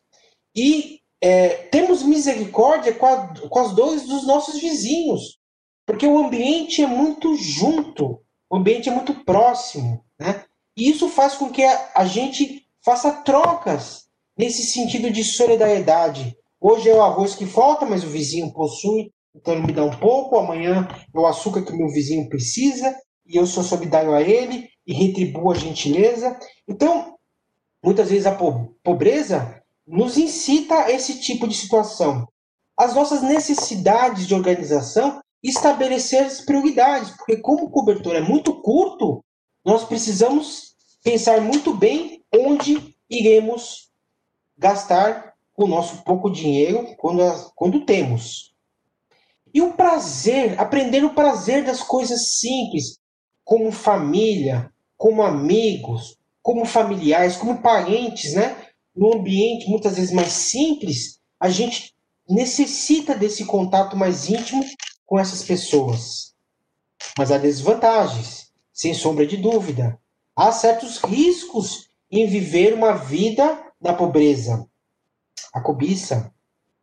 e 0.55 0.99
é, 1.21 1.49
temos 1.49 2.03
misericórdia 2.03 2.93
com, 2.93 3.05
a, 3.05 3.33
com 3.49 3.59
as 3.59 3.73
dores 3.73 4.07
dos 4.07 4.25
nossos 4.25 4.59
vizinhos, 4.59 5.39
porque 5.85 6.07
o 6.07 6.17
ambiente 6.17 6.81
é 6.81 6.87
muito 6.87 7.35
junto, 7.35 8.21
o 8.49 8.57
ambiente 8.57 8.89
é 8.89 8.91
muito 8.91 9.13
próximo, 9.23 10.03
né? 10.19 10.43
E 10.75 10.89
isso 10.89 11.09
faz 11.09 11.35
com 11.35 11.49
que 11.49 11.63
a, 11.63 11.91
a 11.95 12.05
gente 12.05 12.65
faça 12.83 13.11
trocas 13.23 14.07
nesse 14.37 14.63
sentido 14.63 15.09
de 15.11 15.23
solidariedade. 15.23 16.37
Hoje 16.61 16.89
é 16.89 16.93
o 16.93 17.01
arroz 17.01 17.35
que 17.35 17.45
falta, 17.45 17.85
mas 17.85 18.03
o 18.03 18.09
vizinho 18.09 18.53
possui, 18.53 19.11
então 19.35 19.53
ele 19.53 19.65
me 19.65 19.73
dá 19.73 19.83
um 19.83 19.99
pouco. 19.99 20.37
Amanhã 20.37 20.87
é 21.13 21.19
o 21.19 21.25
açúcar 21.25 21.63
que 21.63 21.71
o 21.71 21.77
meu 21.77 21.89
vizinho 21.89 22.29
precisa, 22.29 22.95
e 23.27 23.35
eu 23.35 23.45
sou 23.45 23.63
solidário 23.63 24.13
a 24.13 24.21
ele 24.21 24.69
e 24.85 24.93
retribuo 24.93 25.51
a 25.51 25.55
gentileza. 25.55 26.39
Então, 26.67 27.17
muitas 27.83 28.09
vezes 28.09 28.25
a 28.25 28.37
pobreza 28.83 29.61
nos 29.85 30.17
incita 30.17 30.85
a 30.85 30.91
esse 30.91 31.19
tipo 31.19 31.47
de 31.47 31.55
situação. 31.55 32.27
As 32.77 32.93
nossas 32.93 33.21
necessidades 33.21 34.27
de 34.27 34.33
organização 34.33 35.21
estabelecer 35.43 36.25
as 36.25 36.41
prioridades, 36.41 37.11
porque 37.11 37.37
como 37.37 37.65
o 37.65 37.69
cobertor 37.69 38.15
é 38.15 38.21
muito 38.21 38.61
curto, 38.61 39.23
nós 39.63 39.83
precisamos 39.83 40.75
pensar 41.03 41.41
muito 41.41 41.73
bem 41.73 42.23
onde 42.33 42.95
iremos 43.09 43.89
gastar 44.57 45.33
o 45.55 45.67
nosso 45.67 46.03
pouco 46.03 46.29
dinheiro 46.29 46.95
quando, 46.97 47.21
quando 47.55 47.85
temos. 47.85 48.53
E 49.53 49.61
o 49.61 49.73
prazer, 49.73 50.59
aprender 50.59 51.03
o 51.03 51.13
prazer 51.13 51.63
das 51.63 51.81
coisas 51.81 52.35
simples, 52.37 52.99
como 53.47 53.71
família, 53.71 54.69
como 54.97 55.23
amigos, 55.23 56.17
como 56.41 56.65
familiares, 56.65 57.37
como 57.37 57.61
parentes, 57.61 58.33
né? 58.33 58.57
No 58.93 59.13
ambiente 59.13 59.69
muitas 59.69 59.95
vezes 59.95 60.11
mais 60.11 60.33
simples, 60.33 61.21
a 61.39 61.47
gente 61.47 61.95
necessita 62.27 63.15
desse 63.15 63.45
contato 63.45 63.95
mais 63.95 64.29
íntimo 64.29 64.61
com 65.05 65.17
essas 65.17 65.43
pessoas. 65.43 66.35
Mas 67.17 67.31
há 67.31 67.37
desvantagens, 67.37 68.51
sem 68.73 68.93
sombra 68.93 69.25
de 69.25 69.37
dúvida. 69.37 69.97
Há 70.35 70.51
certos 70.51 70.97
riscos 70.97 71.89
em 72.11 72.27
viver 72.27 72.73
uma 72.73 72.97
vida 72.97 73.63
na 73.79 73.93
pobreza. 73.93 74.67
A 75.53 75.61
cobiça, 75.61 76.33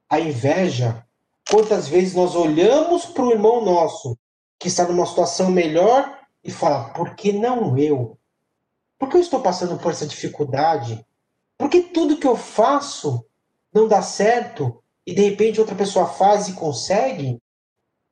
a 0.09 0.19
inveja. 0.19 1.05
Quantas 1.51 1.89
vezes 1.89 2.15
nós 2.15 2.35
olhamos 2.35 3.05
para 3.05 3.27
o 3.27 3.33
irmão 3.33 3.63
nosso 3.63 4.17
que 4.59 4.69
está 4.69 4.89
numa 4.89 5.05
situação 5.05 5.51
melhor 5.51 6.24
e 6.45 6.51
fala: 6.51 6.91
por 6.91 7.17
que 7.17 7.33
não 7.33 7.77
eu? 7.79 8.19
Por 8.99 9.09
que 9.09 9.17
eu 9.17 9.21
estou 9.21 9.41
passando 9.41 9.79
por 9.79 9.91
essa 9.91 10.07
dificuldade? 10.07 11.05
Por 11.57 11.71
que 11.71 11.81
tudo 11.81 12.19
que 12.19 12.27
eu 12.27 12.37
faço 12.37 13.25
não 13.73 13.89
dá 13.89 14.03
certo 14.03 14.83
e 15.07 15.15
de 15.15 15.23
repente 15.23 15.61
outra 15.61 15.75
pessoa 15.75 16.07
faz 16.07 16.49
e 16.49 16.53
consegue? 16.53 17.41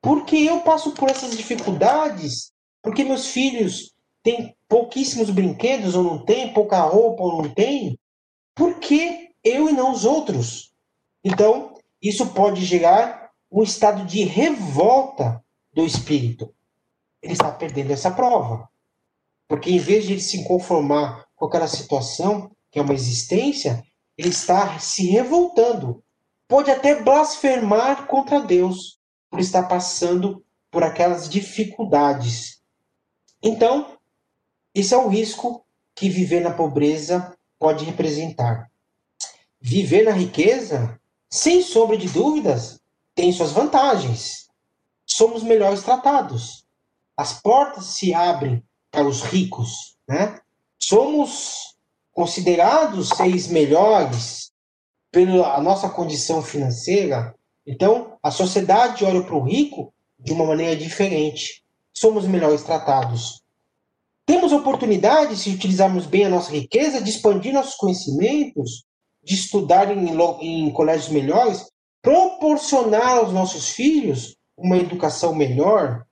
Por 0.00 0.24
que 0.24 0.44
eu 0.44 0.60
passo 0.60 0.92
por 0.92 1.10
essas 1.10 1.36
dificuldades? 1.36 2.52
Porque 2.82 3.04
meus 3.04 3.28
filhos 3.28 3.94
têm 4.22 4.56
pouquíssimos 4.68 5.30
brinquedos 5.30 5.94
ou 5.94 6.02
não 6.02 6.24
têm, 6.24 6.52
pouca 6.52 6.80
roupa 6.80 7.22
ou 7.22 7.42
não 7.42 7.54
têm? 7.54 7.98
Por 8.54 8.80
que 8.80 9.30
eu 9.44 9.68
e 9.68 9.72
não 9.72 9.92
os 9.92 10.04
outros? 10.04 10.72
Então, 11.22 11.74
isso 12.00 12.26
pode 12.30 12.64
gerar 12.64 13.30
um 13.50 13.62
estado 13.62 14.04
de 14.04 14.24
revolta 14.24 15.42
do 15.72 15.84
espírito 15.84 16.52
ele 17.22 17.34
está 17.34 17.50
perdendo 17.52 17.92
essa 17.92 18.10
prova. 18.10 18.68
Porque 19.46 19.70
em 19.70 19.78
vez 19.78 20.04
de 20.04 20.12
ele 20.12 20.20
se 20.20 20.44
conformar 20.44 21.26
com 21.36 21.46
aquela 21.46 21.68
situação, 21.68 22.50
que 22.70 22.78
é 22.78 22.82
uma 22.82 22.94
existência, 22.94 23.82
ele 24.18 24.30
está 24.30 24.78
se 24.78 25.06
revoltando. 25.06 26.02
Pode 26.48 26.70
até 26.70 27.00
blasfemar 27.00 28.06
contra 28.06 28.40
Deus 28.40 28.98
por 29.30 29.40
estar 29.40 29.64
passando 29.64 30.44
por 30.70 30.82
aquelas 30.82 31.28
dificuldades. 31.28 32.60
Então, 33.42 33.98
esse 34.74 34.92
é 34.94 34.96
o 34.96 35.08
risco 35.08 35.64
que 35.94 36.08
viver 36.08 36.40
na 36.40 36.50
pobreza 36.50 37.36
pode 37.58 37.84
representar. 37.84 38.70
Viver 39.60 40.04
na 40.04 40.12
riqueza, 40.12 40.98
sem 41.30 41.62
sombra 41.62 41.96
de 41.96 42.08
dúvidas, 42.08 42.80
tem 43.14 43.32
suas 43.32 43.52
vantagens. 43.52 44.48
Somos 45.06 45.42
melhores 45.42 45.82
tratados 45.82 46.61
as 47.16 47.40
portas 47.40 47.86
se 47.86 48.14
abrem 48.14 48.62
para 48.90 49.06
os 49.06 49.22
ricos, 49.22 49.96
né? 50.08 50.38
Somos 50.78 51.76
considerados 52.12 53.08
seres 53.10 53.48
melhores 53.48 54.52
pela 55.10 55.60
nossa 55.60 55.88
condição 55.88 56.42
financeira. 56.42 57.34
Então, 57.66 58.18
a 58.22 58.30
sociedade 58.30 59.04
olha 59.04 59.22
para 59.22 59.36
o 59.36 59.42
rico 59.42 59.92
de 60.18 60.32
uma 60.32 60.44
maneira 60.44 60.76
diferente. 60.76 61.62
Somos 61.92 62.26
melhores 62.26 62.62
tratados. 62.62 63.42
Temos 64.24 64.52
oportunidade, 64.52 65.36
se 65.36 65.50
utilizarmos 65.50 66.06
bem 66.06 66.24
a 66.24 66.28
nossa 66.28 66.50
riqueza, 66.50 67.00
de 67.00 67.10
expandir 67.10 67.52
nossos 67.52 67.74
conhecimentos, 67.74 68.84
de 69.22 69.34
estudar 69.34 69.90
em, 69.90 70.16
em 70.40 70.70
colégios 70.72 71.08
melhores, 71.08 71.66
proporcionar 72.00 73.18
aos 73.18 73.32
nossos 73.32 73.70
filhos 73.70 74.36
uma 74.56 74.76
educação 74.76 75.34
melhor, 75.34 76.04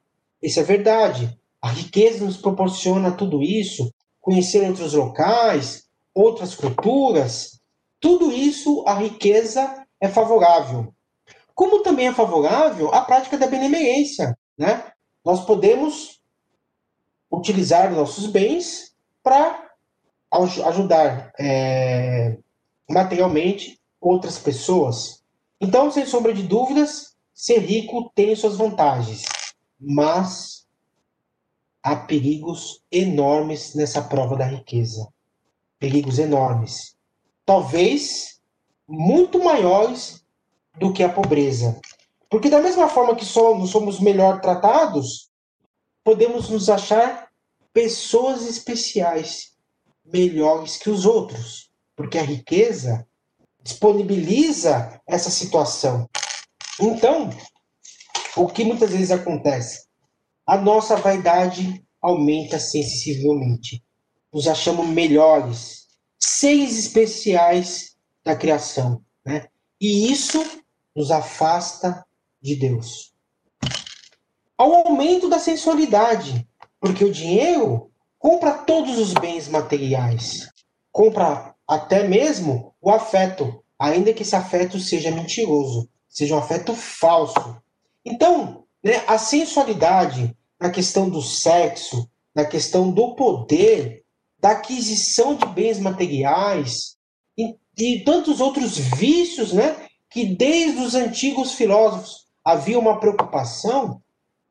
isso 0.43 0.59
é 0.59 0.63
verdade. 0.63 1.39
A 1.61 1.69
riqueza 1.69 2.25
nos 2.25 2.37
proporciona 2.37 3.13
tudo 3.13 3.43
isso, 3.43 3.93
conhecer 4.21 4.67
outros 4.67 4.95
locais, 4.95 5.85
outras 6.15 6.55
culturas. 6.55 7.61
Tudo 8.01 8.33
isso, 8.33 8.83
a 8.87 8.95
riqueza 8.95 9.85
é 10.01 10.09
favorável. 10.09 10.95
Como 11.55 11.83
também 11.83 12.09
é 12.09 12.15
favorável 12.15 12.93
a 12.95 13.03
prática 13.03 13.37
da 13.37 13.47
benemerência. 13.47 14.37
Né? 14.57 14.91
Nós 15.23 15.45
podemos 15.45 16.21
utilizar 17.31 17.93
nossos 17.93 18.27
bens 18.27 18.95
para 19.23 19.71
ajudar 20.67 21.31
é, 21.39 22.39
materialmente 22.89 23.79
outras 24.01 24.39
pessoas. 24.39 25.23
Então, 25.61 25.91
sem 25.91 26.07
sombra 26.07 26.33
de 26.33 26.43
dúvidas, 26.43 27.15
ser 27.35 27.59
rico 27.59 28.11
tem 28.15 28.35
suas 28.35 28.57
vantagens 28.57 29.23
mas 29.81 30.67
há 31.83 31.97
perigos 31.97 32.83
enormes 32.93 33.75
nessa 33.75 34.03
prova 34.03 34.37
da 34.37 34.45
riqueza. 34.45 35.09
Perigos 35.79 36.19
enormes. 36.19 36.95
Talvez 37.47 38.41
muito 38.87 39.43
maiores 39.43 40.23
do 40.79 40.93
que 40.93 41.03
a 41.03 41.09
pobreza. 41.09 41.81
Porque, 42.29 42.51
da 42.51 42.61
mesma 42.61 42.89
forma 42.89 43.17
que 43.17 43.25
somos, 43.25 43.71
somos 43.71 43.99
melhor 43.99 44.41
tratados, 44.41 45.31
podemos 46.05 46.49
nos 46.49 46.69
achar 46.69 47.29
pessoas 47.73 48.47
especiais, 48.47 49.57
melhores 50.05 50.77
que 50.77 50.91
os 50.91 51.07
outros. 51.07 51.71
Porque 51.97 52.19
a 52.19 52.23
riqueza 52.23 53.07
disponibiliza 53.63 55.01
essa 55.07 55.31
situação. 55.31 56.09
Então, 56.81 57.31
o 58.37 58.47
que 58.47 58.65
muitas 58.65 58.91
vezes 58.91 59.11
acontece? 59.11 59.87
A 60.47 60.57
nossa 60.57 60.97
vaidade 60.97 61.85
aumenta 62.01 62.59
sensivelmente. 62.59 63.83
Nos 64.33 64.47
achamos 64.47 64.87
melhores, 64.87 65.87
seres 66.19 66.79
especiais 66.79 67.97
da 68.25 68.37
criação, 68.37 69.03
né? 69.25 69.47
E 69.81 70.11
isso 70.13 70.45
nos 70.95 71.11
afasta 71.11 72.05
de 72.41 72.57
Deus. 72.57 73.13
Ao 74.57 74.75
aumento 74.75 75.29
da 75.29 75.39
sensualidade, 75.39 76.47
porque 76.79 77.05
o 77.05 77.13
dinheiro 77.13 77.91
compra 78.19 78.53
todos 78.53 78.99
os 78.99 79.15
bens 79.15 79.49
materiais, 79.49 80.51
compra 80.93 81.55
até 81.67 82.07
mesmo 82.07 82.75
o 82.81 82.91
afeto, 82.91 83.65
ainda 83.79 84.13
que 84.13 84.23
esse 84.23 84.37
afeto 84.37 84.79
seja 84.79 85.11
mentiroso, 85.11 85.89
seja 86.09 86.35
um 86.35 86.39
afeto 86.39 86.75
falso. 86.75 87.57
Então, 88.05 88.65
né, 88.83 89.03
a 89.07 89.19
sensualidade 89.19 90.37
na 90.59 90.71
questão 90.71 91.09
do 91.09 91.23
sexo, 91.23 92.09
na 92.35 92.45
questão 92.45 92.91
do 92.91 93.15
poder, 93.15 94.05
da 94.39 94.51
aquisição 94.51 95.35
de 95.35 95.47
bens 95.47 95.79
materiais 95.79 96.97
e, 97.37 97.57
e 97.77 98.01
tantos 98.05 98.41
outros 98.41 98.79
vícios, 98.79 99.53
né, 99.53 99.89
que 100.09 100.25
desde 100.25 100.81
os 100.81 100.95
antigos 100.95 101.53
filósofos 101.53 102.27
havia 102.45 102.79
uma 102.79 102.99
preocupação, 102.99 104.03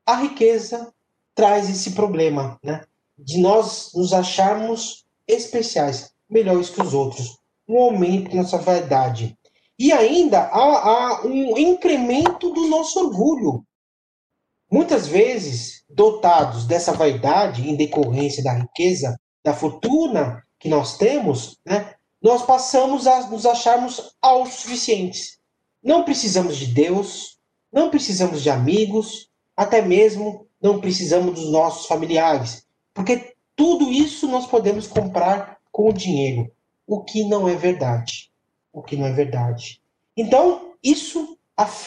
a 0.06 0.16
riqueza 0.16 0.92
traz 1.34 1.68
esse 1.68 1.92
problema, 1.92 2.58
né, 2.62 2.84
de 3.18 3.38
nós 3.38 3.90
nos 3.94 4.12
acharmos 4.12 5.04
especiais, 5.26 6.12
melhores 6.28 6.70
que 6.70 6.80
os 6.80 6.94
outros, 6.94 7.38
um 7.68 7.78
aumento 7.78 8.34
na 8.34 8.42
nossa 8.42 8.58
vaidade. 8.58 9.36
E 9.80 9.94
ainda 9.94 10.40
há, 10.40 10.58
há 10.60 11.26
um 11.26 11.56
incremento 11.56 12.50
do 12.50 12.68
nosso 12.68 13.00
orgulho. 13.00 13.64
Muitas 14.70 15.06
vezes, 15.06 15.82
dotados 15.88 16.66
dessa 16.66 16.92
vaidade 16.92 17.66
em 17.66 17.74
decorrência 17.74 18.44
da 18.44 18.52
riqueza, 18.52 19.18
da 19.42 19.54
fortuna 19.54 20.44
que 20.58 20.68
nós 20.68 20.98
temos, 20.98 21.58
né, 21.64 21.94
nós 22.20 22.42
passamos 22.42 23.06
a 23.06 23.26
nos 23.30 23.46
acharmos 23.46 24.14
autossuficientes. 24.20 25.38
Não 25.82 26.04
precisamos 26.04 26.58
de 26.58 26.66
Deus, 26.66 27.38
não 27.72 27.88
precisamos 27.88 28.42
de 28.42 28.50
amigos, 28.50 29.30
até 29.56 29.80
mesmo 29.80 30.46
não 30.60 30.78
precisamos 30.78 31.34
dos 31.34 31.50
nossos 31.50 31.86
familiares, 31.86 32.66
porque 32.92 33.32
tudo 33.56 33.90
isso 33.90 34.28
nós 34.28 34.46
podemos 34.46 34.86
comprar 34.86 35.56
com 35.72 35.88
o 35.88 35.92
dinheiro, 35.94 36.52
o 36.86 37.02
que 37.02 37.24
não 37.24 37.48
é 37.48 37.54
verdade. 37.54 38.29
O 38.72 38.82
que 38.82 38.96
não 38.96 39.06
é 39.06 39.12
verdade. 39.12 39.80
Então, 40.16 40.74
isso 40.82 41.38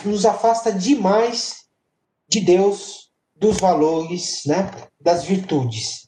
nos 0.05 0.25
afasta 0.25 0.71
demais 0.71 1.65
de 2.27 2.41
Deus, 2.41 3.11
dos 3.35 3.57
valores, 3.57 4.43
né, 4.45 4.71
das 4.99 5.23
virtudes. 5.25 6.07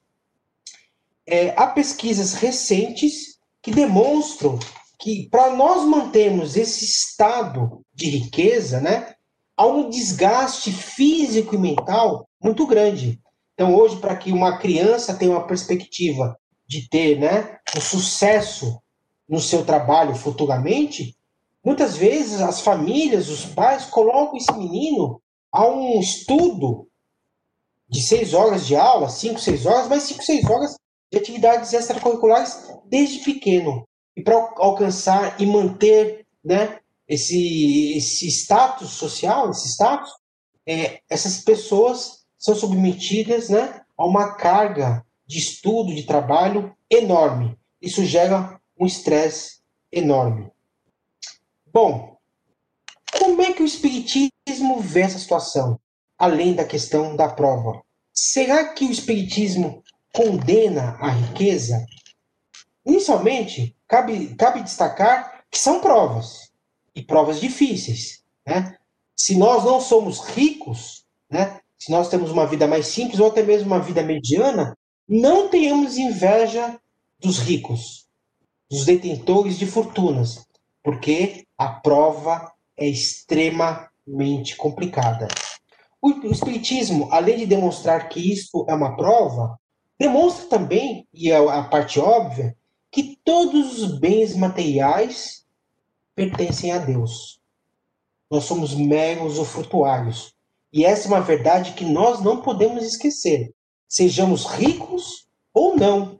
É, 1.27 1.49
há 1.57 1.67
pesquisas 1.67 2.33
recentes 2.35 3.37
que 3.61 3.71
demonstram 3.71 4.59
que 4.99 5.27
para 5.29 5.51
nós 5.55 5.83
mantermos 5.83 6.55
esse 6.55 6.85
estado 6.85 7.81
de 7.93 8.09
riqueza, 8.09 8.79
né, 8.79 9.15
há 9.57 9.65
um 9.65 9.89
desgaste 9.89 10.71
físico 10.71 11.55
e 11.55 11.57
mental 11.57 12.27
muito 12.41 12.65
grande. 12.67 13.19
Então, 13.53 13.75
hoje, 13.75 13.97
para 13.97 14.15
que 14.15 14.31
uma 14.31 14.57
criança 14.57 15.15
tenha 15.15 15.31
uma 15.31 15.47
perspectiva 15.47 16.37
de 16.67 16.87
ter 16.89 17.19
né, 17.19 17.57
um 17.75 17.81
sucesso 17.81 18.79
no 19.27 19.39
seu 19.39 19.65
trabalho 19.65 20.15
futuramente, 20.15 21.15
muitas 21.63 21.97
vezes 21.97 22.41
as 22.41 22.61
famílias, 22.61 23.29
os 23.29 23.45
pais 23.45 23.85
colocam 23.85 24.37
esse 24.37 24.51
menino 24.53 25.21
a 25.51 25.67
um 25.67 25.99
estudo 25.99 26.87
de 27.87 28.01
seis 28.01 28.33
horas 28.33 28.65
de 28.65 28.75
aula, 28.75 29.09
cinco, 29.09 29.39
seis 29.39 29.65
horas, 29.65 29.87
mas 29.87 30.03
cinco, 30.03 30.23
seis 30.23 30.43
horas 30.45 30.75
de 31.11 31.17
atividades 31.17 31.73
extracurriculares 31.73 32.69
desde 32.85 33.19
pequeno. 33.19 33.87
E 34.15 34.23
para 34.23 34.35
alcançar 34.57 35.39
e 35.41 35.45
manter 35.45 36.25
né, 36.43 36.79
esse, 37.07 37.93
esse 37.97 38.27
status 38.27 38.91
social, 38.91 39.49
esse 39.49 39.67
status, 39.69 40.11
é, 40.67 40.99
essas 41.09 41.41
pessoas 41.41 42.25
são 42.37 42.55
submetidas 42.55 43.49
né, 43.49 43.81
a 43.97 44.05
uma 44.05 44.33
carga 44.33 45.05
de 45.25 45.39
estudo, 45.39 45.93
de 45.93 46.03
trabalho 46.03 46.75
enorme. 46.89 47.57
Isso 47.81 48.03
gera 48.05 48.59
um 48.77 48.85
estresse 48.85 49.59
enorme. 49.91 50.51
Bom, 51.71 52.17
como 53.19 53.41
é 53.41 53.53
que 53.53 53.63
o 53.63 53.65
Espiritismo 53.65 54.79
vê 54.79 55.01
essa 55.01 55.19
situação, 55.19 55.79
além 56.17 56.53
da 56.53 56.65
questão 56.65 57.15
da 57.15 57.29
prova? 57.29 57.81
Será 58.13 58.73
que 58.73 58.85
o 58.85 58.91
Espiritismo 58.91 59.83
condena 60.13 60.97
a 60.99 61.09
riqueza? 61.09 61.85
Inicialmente, 62.85 63.75
cabe, 63.87 64.35
cabe 64.35 64.63
destacar 64.63 65.43
que 65.49 65.57
são 65.57 65.79
provas, 65.79 66.51
e 66.95 67.03
provas 67.03 67.39
difíceis. 67.39 68.23
Né? 68.45 68.77
Se 69.15 69.35
nós 69.35 69.63
não 69.65 69.81
somos 69.81 70.21
ricos, 70.21 71.05
né? 71.29 71.59
se 71.77 71.91
nós 71.91 72.09
temos 72.09 72.31
uma 72.31 72.47
vida 72.47 72.65
mais 72.65 72.87
simples 72.87 73.19
ou 73.19 73.27
até 73.27 73.43
mesmo 73.43 73.67
uma 73.67 73.79
vida 73.79 74.01
mediana, 74.01 74.77
não 75.07 75.49
tenhamos 75.49 75.97
inveja 75.97 76.79
dos 77.19 77.39
ricos, 77.39 78.04
dos 78.69 78.85
detentores 78.85 79.57
de 79.57 79.65
fortunas, 79.65 80.45
porque 80.83 81.45
a 81.57 81.67
prova 81.67 82.51
é 82.77 82.87
extremamente 82.87 84.55
complicada. 84.57 85.27
O 86.01 86.09
Espiritismo, 86.27 87.07
além 87.11 87.37
de 87.37 87.45
demonstrar 87.45 88.09
que 88.09 88.31
isto 88.31 88.65
é 88.69 88.73
uma 88.73 88.95
prova, 88.95 89.59
demonstra 89.99 90.47
também, 90.47 91.07
e 91.13 91.31
é 91.31 91.37
a 91.37 91.63
parte 91.63 91.99
óbvia, 91.99 92.55
que 92.91 93.17
todos 93.23 93.81
os 93.81 93.99
bens 93.99 94.35
materiais 94.35 95.45
pertencem 96.15 96.71
a 96.71 96.77
Deus. 96.77 97.39
Nós 98.29 98.43
somos 98.43 98.73
meros 98.75 99.33
usufrutuários. 99.33 100.33
E 100.71 100.85
essa 100.85 101.07
é 101.07 101.11
uma 101.11 101.21
verdade 101.21 101.73
que 101.73 101.85
nós 101.85 102.21
não 102.21 102.41
podemos 102.41 102.83
esquecer 102.83 103.55
sejamos 103.87 104.45
ricos 104.45 105.27
ou 105.53 105.75
não. 105.75 106.19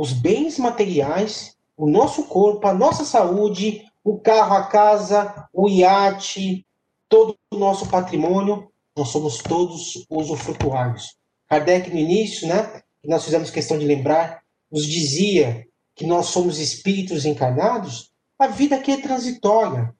Os 0.00 0.14
bens 0.14 0.56
materiais, 0.56 1.58
o 1.76 1.86
nosso 1.86 2.24
corpo, 2.24 2.66
a 2.66 2.72
nossa 2.72 3.04
saúde, 3.04 3.84
o 4.02 4.18
carro, 4.18 4.54
a 4.54 4.66
casa, 4.66 5.46
o 5.52 5.68
iate, 5.68 6.66
todo 7.06 7.36
o 7.52 7.58
nosso 7.58 7.86
patrimônio, 7.86 8.72
nós 8.96 9.08
somos 9.08 9.36
todos 9.36 10.06
usufrutuários. 10.08 11.18
Kardec, 11.46 11.90
no 11.90 11.98
início, 11.98 12.48
né, 12.48 12.80
nós 13.04 13.26
fizemos 13.26 13.50
questão 13.50 13.78
de 13.78 13.84
lembrar, 13.84 14.42
nos 14.72 14.86
dizia 14.86 15.66
que 15.94 16.06
nós 16.06 16.28
somos 16.28 16.58
espíritos 16.58 17.26
encarnados, 17.26 18.10
a 18.38 18.46
vida 18.46 18.76
aqui 18.76 18.92
é 18.92 19.02
transitória. 19.02 19.94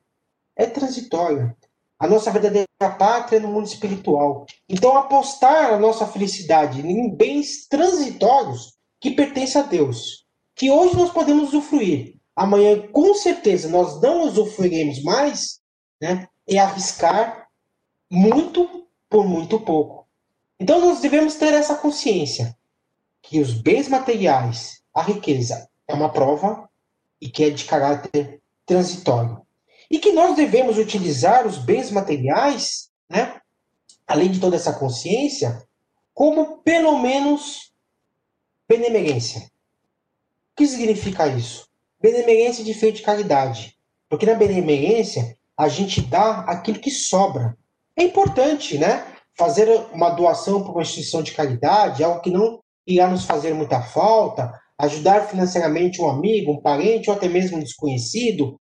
É 0.56 0.64
transitória 0.64 1.54
a 1.98 2.08
nossa 2.08 2.30
verdadeira 2.30 2.66
pátria 2.98 3.38
no 3.38 3.48
mundo 3.48 3.66
espiritual. 3.66 4.46
Então, 4.66 4.96
apostar 4.96 5.74
a 5.74 5.78
nossa 5.78 6.06
felicidade 6.06 6.80
em 6.80 7.14
bens 7.14 7.66
transitórios 7.68 8.79
que 9.00 9.10
pertencem 9.10 9.60
a 9.60 9.64
Deus, 9.64 10.26
que 10.54 10.70
hoje 10.70 10.96
nós 10.96 11.10
podemos 11.10 11.48
usufruir, 11.48 12.16
amanhã, 12.36 12.86
com 12.88 13.14
certeza, 13.14 13.68
nós 13.68 14.00
não 14.00 14.22
usufruiremos 14.24 15.02
mais, 15.02 15.60
né, 16.00 16.28
é 16.46 16.58
arriscar 16.58 17.48
muito 18.10 18.86
por 19.08 19.26
muito 19.26 19.58
pouco. 19.60 20.06
Então, 20.58 20.80
nós 20.80 21.00
devemos 21.00 21.34
ter 21.34 21.54
essa 21.54 21.74
consciência 21.74 22.56
que 23.22 23.40
os 23.40 23.54
bens 23.54 23.88
materiais, 23.88 24.82
a 24.94 25.02
riqueza, 25.02 25.68
é 25.88 25.94
uma 25.94 26.12
prova 26.12 26.68
e 27.20 27.28
que 27.28 27.44
é 27.44 27.50
de 27.50 27.64
caráter 27.64 28.40
transitório 28.66 29.40
e 29.90 29.98
que 29.98 30.12
nós 30.12 30.36
devemos 30.36 30.78
utilizar 30.78 31.46
os 31.46 31.58
bens 31.58 31.90
materiais, 31.90 32.90
né, 33.08 33.40
além 34.06 34.30
de 34.30 34.38
toda 34.38 34.56
essa 34.56 34.72
consciência, 34.72 35.66
como 36.14 36.58
pelo 36.58 36.98
menos 37.00 37.69
benemerência. 38.70 39.40
O 39.40 40.56
que 40.56 40.66
significa 40.68 41.26
isso? 41.26 41.66
Benemerência 42.00 42.62
de 42.62 42.72
feito 42.72 42.98
de 42.98 43.02
caridade. 43.02 43.74
Porque 44.09 44.24
na 44.24 44.35
benemerência 44.35 45.37
a 45.59 45.66
gente 45.66 46.00
dá 46.00 46.42
aquilo 46.42 46.78
que 46.78 46.90
sobra. 46.90 47.56
É 47.96 48.04
importante, 48.04 48.78
né? 48.78 49.04
Fazer 49.37 49.68
uma 49.92 50.11
doação 50.11 50.62
para 50.62 50.70
uma 50.70 50.83
instituição 50.83 51.20
de 51.20 51.33
caridade, 51.33 52.04
algo 52.04 52.20
que 52.20 52.30
não 52.30 52.61
irá 52.87 53.09
nos 53.09 53.24
fazer 53.24 53.52
muita 53.54 53.83
falta, 53.83 54.52
ajudar 54.78 55.26
financeiramente 55.26 56.00
um 56.00 56.09
amigo, 56.09 56.52
um 56.52 56.62
parente 56.62 57.11
ou 57.11 57.16
até 57.16 57.28
mesmo 57.28 57.56
um 57.56 57.62
desconhecido, 57.62 58.56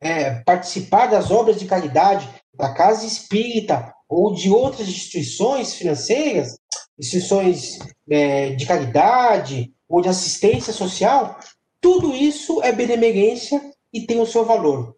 é, 0.00 0.42
participar 0.44 1.06
das 1.06 1.30
obras 1.30 1.58
de 1.58 1.66
caridade 1.66 2.28
da 2.54 2.72
Casa 2.72 3.04
Espírita 3.04 3.92
ou 4.08 4.32
de 4.32 4.48
outras 4.48 4.88
instituições 4.88 5.74
financeiras, 5.74 6.56
instituições 7.00 7.78
é, 8.08 8.50
de 8.50 8.66
caridade 8.66 9.72
ou 9.88 10.02
de 10.02 10.08
assistência 10.08 10.72
social, 10.72 11.40
tudo 11.80 12.14
isso 12.14 12.62
é 12.62 12.70
benemerência 12.70 13.72
e 13.92 14.06
tem 14.06 14.20
o 14.20 14.26
seu 14.26 14.44
valor. 14.44 14.94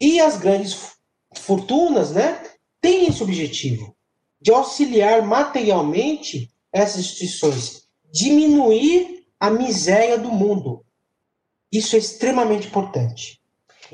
E 0.00 0.20
as 0.20 0.36
grandes 0.36 0.92
fortunas, 1.34 2.12
né, 2.12 2.40
têm 2.80 3.08
esse 3.08 3.22
objetivo 3.22 3.94
de 4.40 4.52
auxiliar 4.52 5.22
materialmente 5.22 6.50
essas 6.72 7.00
instituições? 7.00 7.84
Diminuir 8.12 9.26
a 9.40 9.50
miséria 9.50 10.16
do 10.16 10.30
mundo. 10.30 10.84
Isso 11.72 11.96
é 11.96 11.98
extremamente 11.98 12.68
importante. 12.68 13.40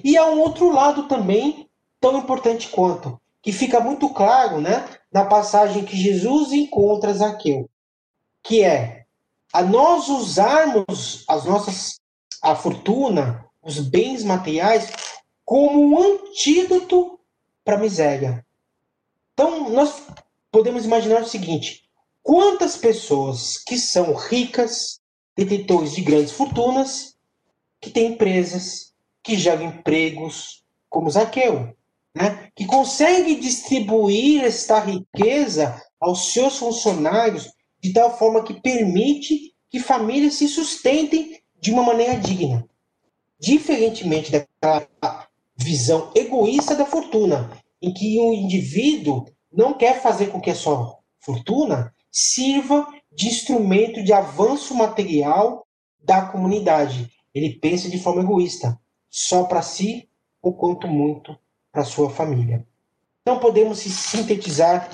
E 0.04 0.16
há 0.16 0.26
um 0.26 0.40
outro 0.40 0.70
lado 0.70 1.08
também 1.08 1.68
tão 2.00 2.18
importante 2.18 2.68
quanto, 2.68 3.18
que 3.42 3.52
fica 3.52 3.80
muito 3.80 4.08
claro, 4.10 4.60
né, 4.60 4.84
na 5.12 5.24
passagem 5.24 5.84
que 5.84 5.96
Jesus 5.96 6.52
encontra 6.52 7.14
Zaqueu, 7.14 7.68
que 8.42 8.62
é 8.62 9.04
a 9.52 9.62
nós 9.62 10.08
usarmos 10.08 11.24
as 11.28 11.44
nossas 11.44 12.00
a 12.42 12.54
fortuna, 12.56 13.44
os 13.62 13.78
bens 13.78 14.24
materiais 14.24 14.90
como 15.44 15.80
um 15.80 15.98
antídoto 15.98 17.18
para 17.64 17.76
a 17.76 17.80
miséria. 17.80 18.46
Então, 19.34 19.68
nós 19.70 20.06
podemos 20.50 20.84
imaginar 20.84 21.22
o 21.22 21.28
seguinte: 21.28 21.84
quantas 22.22 22.76
pessoas 22.76 23.58
que 23.58 23.78
são 23.78 24.14
ricas, 24.14 25.00
detentores 25.36 25.92
de 25.92 26.02
grandes 26.02 26.32
fortunas, 26.32 27.16
que 27.80 27.90
têm 27.90 28.12
empresas, 28.12 28.94
que 29.22 29.36
geram 29.36 29.64
empregos, 29.64 30.64
como 30.88 31.10
Zaqueu, 31.10 31.74
né? 32.14 32.48
que 32.54 32.66
consegue 32.66 33.36
distribuir 33.36 34.44
esta 34.44 34.80
riqueza 34.80 35.80
aos 36.00 36.32
seus 36.32 36.58
funcionários 36.58 37.50
de 37.80 37.92
tal 37.92 38.16
forma 38.16 38.42
que 38.42 38.60
permite 38.60 39.54
que 39.68 39.78
famílias 39.78 40.34
se 40.34 40.48
sustentem 40.48 41.40
de 41.60 41.70
uma 41.70 41.82
maneira 41.82 42.16
digna. 42.16 42.66
Diferentemente 43.38 44.32
daquela 44.32 45.28
visão 45.56 46.10
egoísta 46.14 46.74
da 46.74 46.84
fortuna, 46.84 47.50
em 47.80 47.92
que 47.92 48.18
o 48.18 48.32
indivíduo 48.32 49.26
não 49.52 49.74
quer 49.74 50.02
fazer 50.02 50.26
com 50.26 50.40
que 50.40 50.50
a 50.50 50.54
sua 50.54 50.98
fortuna 51.20 51.94
sirva 52.10 52.86
de 53.12 53.28
instrumento 53.28 54.02
de 54.02 54.12
avanço 54.12 54.74
material 54.74 55.66
da 56.02 56.22
comunidade. 56.22 57.10
Ele 57.34 57.58
pensa 57.58 57.88
de 57.88 57.98
forma 57.98 58.22
egoísta, 58.22 58.78
só 59.08 59.44
para 59.44 59.62
si 59.62 60.08
ou 60.42 60.54
quanto 60.54 60.86
muito 60.86 61.36
para 61.72 61.84
sua 61.84 62.10
família. 62.10 62.66
Então 63.22 63.38
podemos 63.38 63.78
sintetizar 63.78 64.88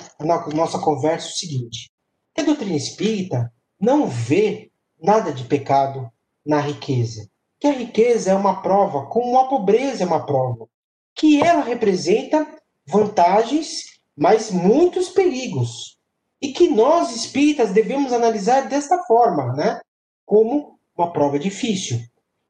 nossa 0.53 0.79
conversa 0.79 1.27
o 1.27 1.31
seguinte: 1.31 1.91
a 2.37 2.43
doutrina 2.43 2.75
espírita 2.75 3.51
não 3.79 4.07
vê 4.07 4.71
nada 5.01 5.31
de 5.31 5.43
pecado 5.45 6.09
na 6.45 6.59
riqueza. 6.59 7.29
Que 7.59 7.67
a 7.67 7.71
riqueza 7.71 8.31
é 8.31 8.35
uma 8.35 8.61
prova, 8.61 9.07
como 9.07 9.39
a 9.39 9.47
pobreza 9.47 10.03
é 10.03 10.07
uma 10.07 10.25
prova. 10.25 10.67
Que 11.15 11.41
ela 11.41 11.63
representa 11.63 12.47
vantagens, 12.85 13.99
mas 14.15 14.51
muitos 14.51 15.09
perigos. 15.09 15.97
E 16.39 16.53
que 16.53 16.69
nós 16.69 17.15
espíritas 17.15 17.71
devemos 17.71 18.13
analisar 18.13 18.69
desta 18.69 19.03
forma, 19.03 19.53
né? 19.53 19.81
Como 20.25 20.77
uma 20.95 21.11
prova 21.11 21.39
difícil. 21.39 21.99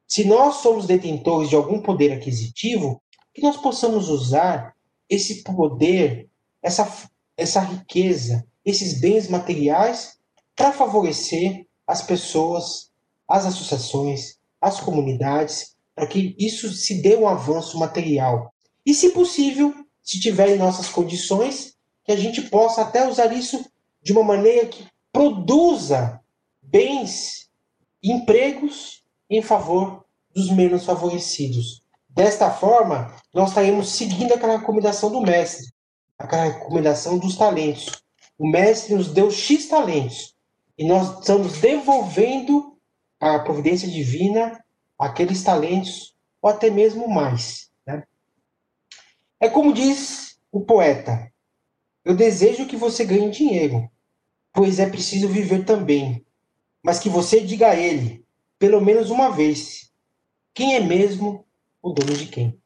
Se 0.05 0.25
nós 0.25 0.57
somos 0.57 0.85
detentores 0.85 1.49
de 1.49 1.55
algum 1.55 1.81
poder 1.81 2.11
aquisitivo, 2.11 3.01
que 3.37 3.43
nós 3.43 3.55
possamos 3.55 4.09
usar 4.09 4.75
esse 5.07 5.43
poder, 5.43 6.27
essa, 6.59 7.07
essa 7.37 7.59
riqueza, 7.59 8.43
esses 8.65 8.99
bens 8.99 9.27
materiais 9.27 10.17
para 10.55 10.73
favorecer 10.73 11.67
as 11.85 12.01
pessoas, 12.01 12.91
as 13.27 13.45
associações, 13.45 14.39
as 14.59 14.79
comunidades, 14.79 15.75
para 15.93 16.07
que 16.07 16.35
isso 16.39 16.73
se 16.73 16.99
dê 16.99 17.15
um 17.15 17.27
avanço 17.27 17.77
material. 17.77 18.51
E, 18.83 18.91
se 18.91 19.11
possível, 19.11 19.71
se 20.01 20.19
tiver 20.19 20.55
em 20.55 20.57
nossas 20.57 20.89
condições, 20.89 21.77
que 22.03 22.11
a 22.11 22.17
gente 22.17 22.41
possa 22.41 22.81
até 22.81 23.07
usar 23.07 23.31
isso 23.31 23.63
de 24.01 24.13
uma 24.13 24.23
maneira 24.23 24.65
que 24.65 24.83
produza 25.13 26.19
bens, 26.59 27.51
empregos 28.01 29.03
em 29.29 29.43
favor 29.43 30.03
dos 30.33 30.49
menos 30.49 30.85
favorecidos. 30.85 31.83
Desta 32.17 32.49
forma, 32.49 33.13
nós 33.31 33.49
estaremos 33.49 33.91
seguindo 33.91 34.33
aquela 34.33 34.57
recomendação 34.57 35.11
do 35.11 35.21
mestre, 35.21 35.67
aquela 36.17 36.45
recomendação 36.45 37.19
dos 37.19 37.37
talentos. 37.37 37.91
O 38.39 38.49
mestre 38.49 38.95
nos 38.95 39.13
deu 39.13 39.29
X 39.29 39.67
talentos 39.67 40.35
e 40.75 40.87
nós 40.87 41.19
estamos 41.19 41.59
devolvendo 41.59 42.75
à 43.19 43.37
providência 43.37 43.87
divina 43.87 44.59
aqueles 44.97 45.43
talentos 45.43 46.15
ou 46.41 46.49
até 46.49 46.71
mesmo 46.71 47.07
mais. 47.07 47.69
Né? 47.85 48.03
É 49.39 49.47
como 49.47 49.71
diz 49.71 50.39
o 50.51 50.61
poeta: 50.61 51.31
Eu 52.03 52.15
desejo 52.15 52.65
que 52.65 52.75
você 52.75 53.05
ganhe 53.05 53.29
dinheiro, 53.29 53.87
pois 54.51 54.79
é 54.79 54.89
preciso 54.89 55.27
viver 55.27 55.65
também, 55.65 56.25
mas 56.81 56.97
que 56.97 57.09
você 57.09 57.41
diga 57.41 57.67
a 57.67 57.75
ele, 57.75 58.25
pelo 58.57 58.81
menos 58.81 59.11
uma 59.11 59.29
vez, 59.29 59.91
quem 60.51 60.73
é 60.73 60.79
mesmo 60.79 61.45
o 61.81 61.93
dono 61.93 62.13
de 62.13 62.27
quem? 62.27 62.61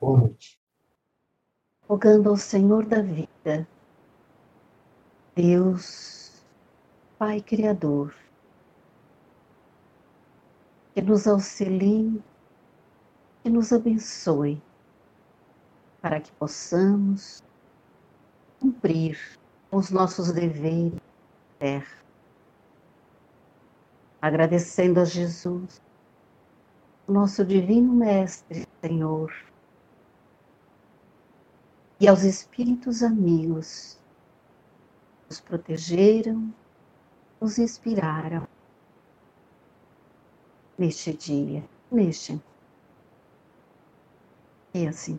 Boa 0.00 0.20
noite. 0.20 0.58
Rogando 1.88 2.30
ao 2.30 2.36
Senhor 2.36 2.84
da 2.84 3.00
vida, 3.00 3.66
Deus, 5.34 6.44
Pai 7.18 7.40
Criador, 7.40 8.14
que 10.94 11.00
nos 11.02 11.26
auxilie, 11.26 12.22
que 13.42 13.50
nos 13.50 13.72
abençoe, 13.72 14.60
para 16.00 16.20
que 16.20 16.32
possamos 16.32 17.42
cumprir 18.60 19.18
os 19.70 19.90
nossos 19.90 20.32
deveres 20.32 21.00
terra. 21.58 22.04
Agradecendo 24.20 25.00
a 25.00 25.04
Jesus 25.04 25.80
nosso 27.08 27.44
Divino 27.44 27.92
Mestre, 27.92 28.66
Senhor, 28.80 29.32
e 32.00 32.08
aos 32.08 32.22
Espíritos 32.22 33.02
amigos, 33.02 33.98
nos 35.28 35.40
protegeram, 35.40 36.52
nos 37.40 37.58
inspiraram 37.58 38.46
neste 40.78 41.12
dia, 41.14 41.64
neste. 41.90 42.40
E 44.74 44.86
assim 44.86 45.18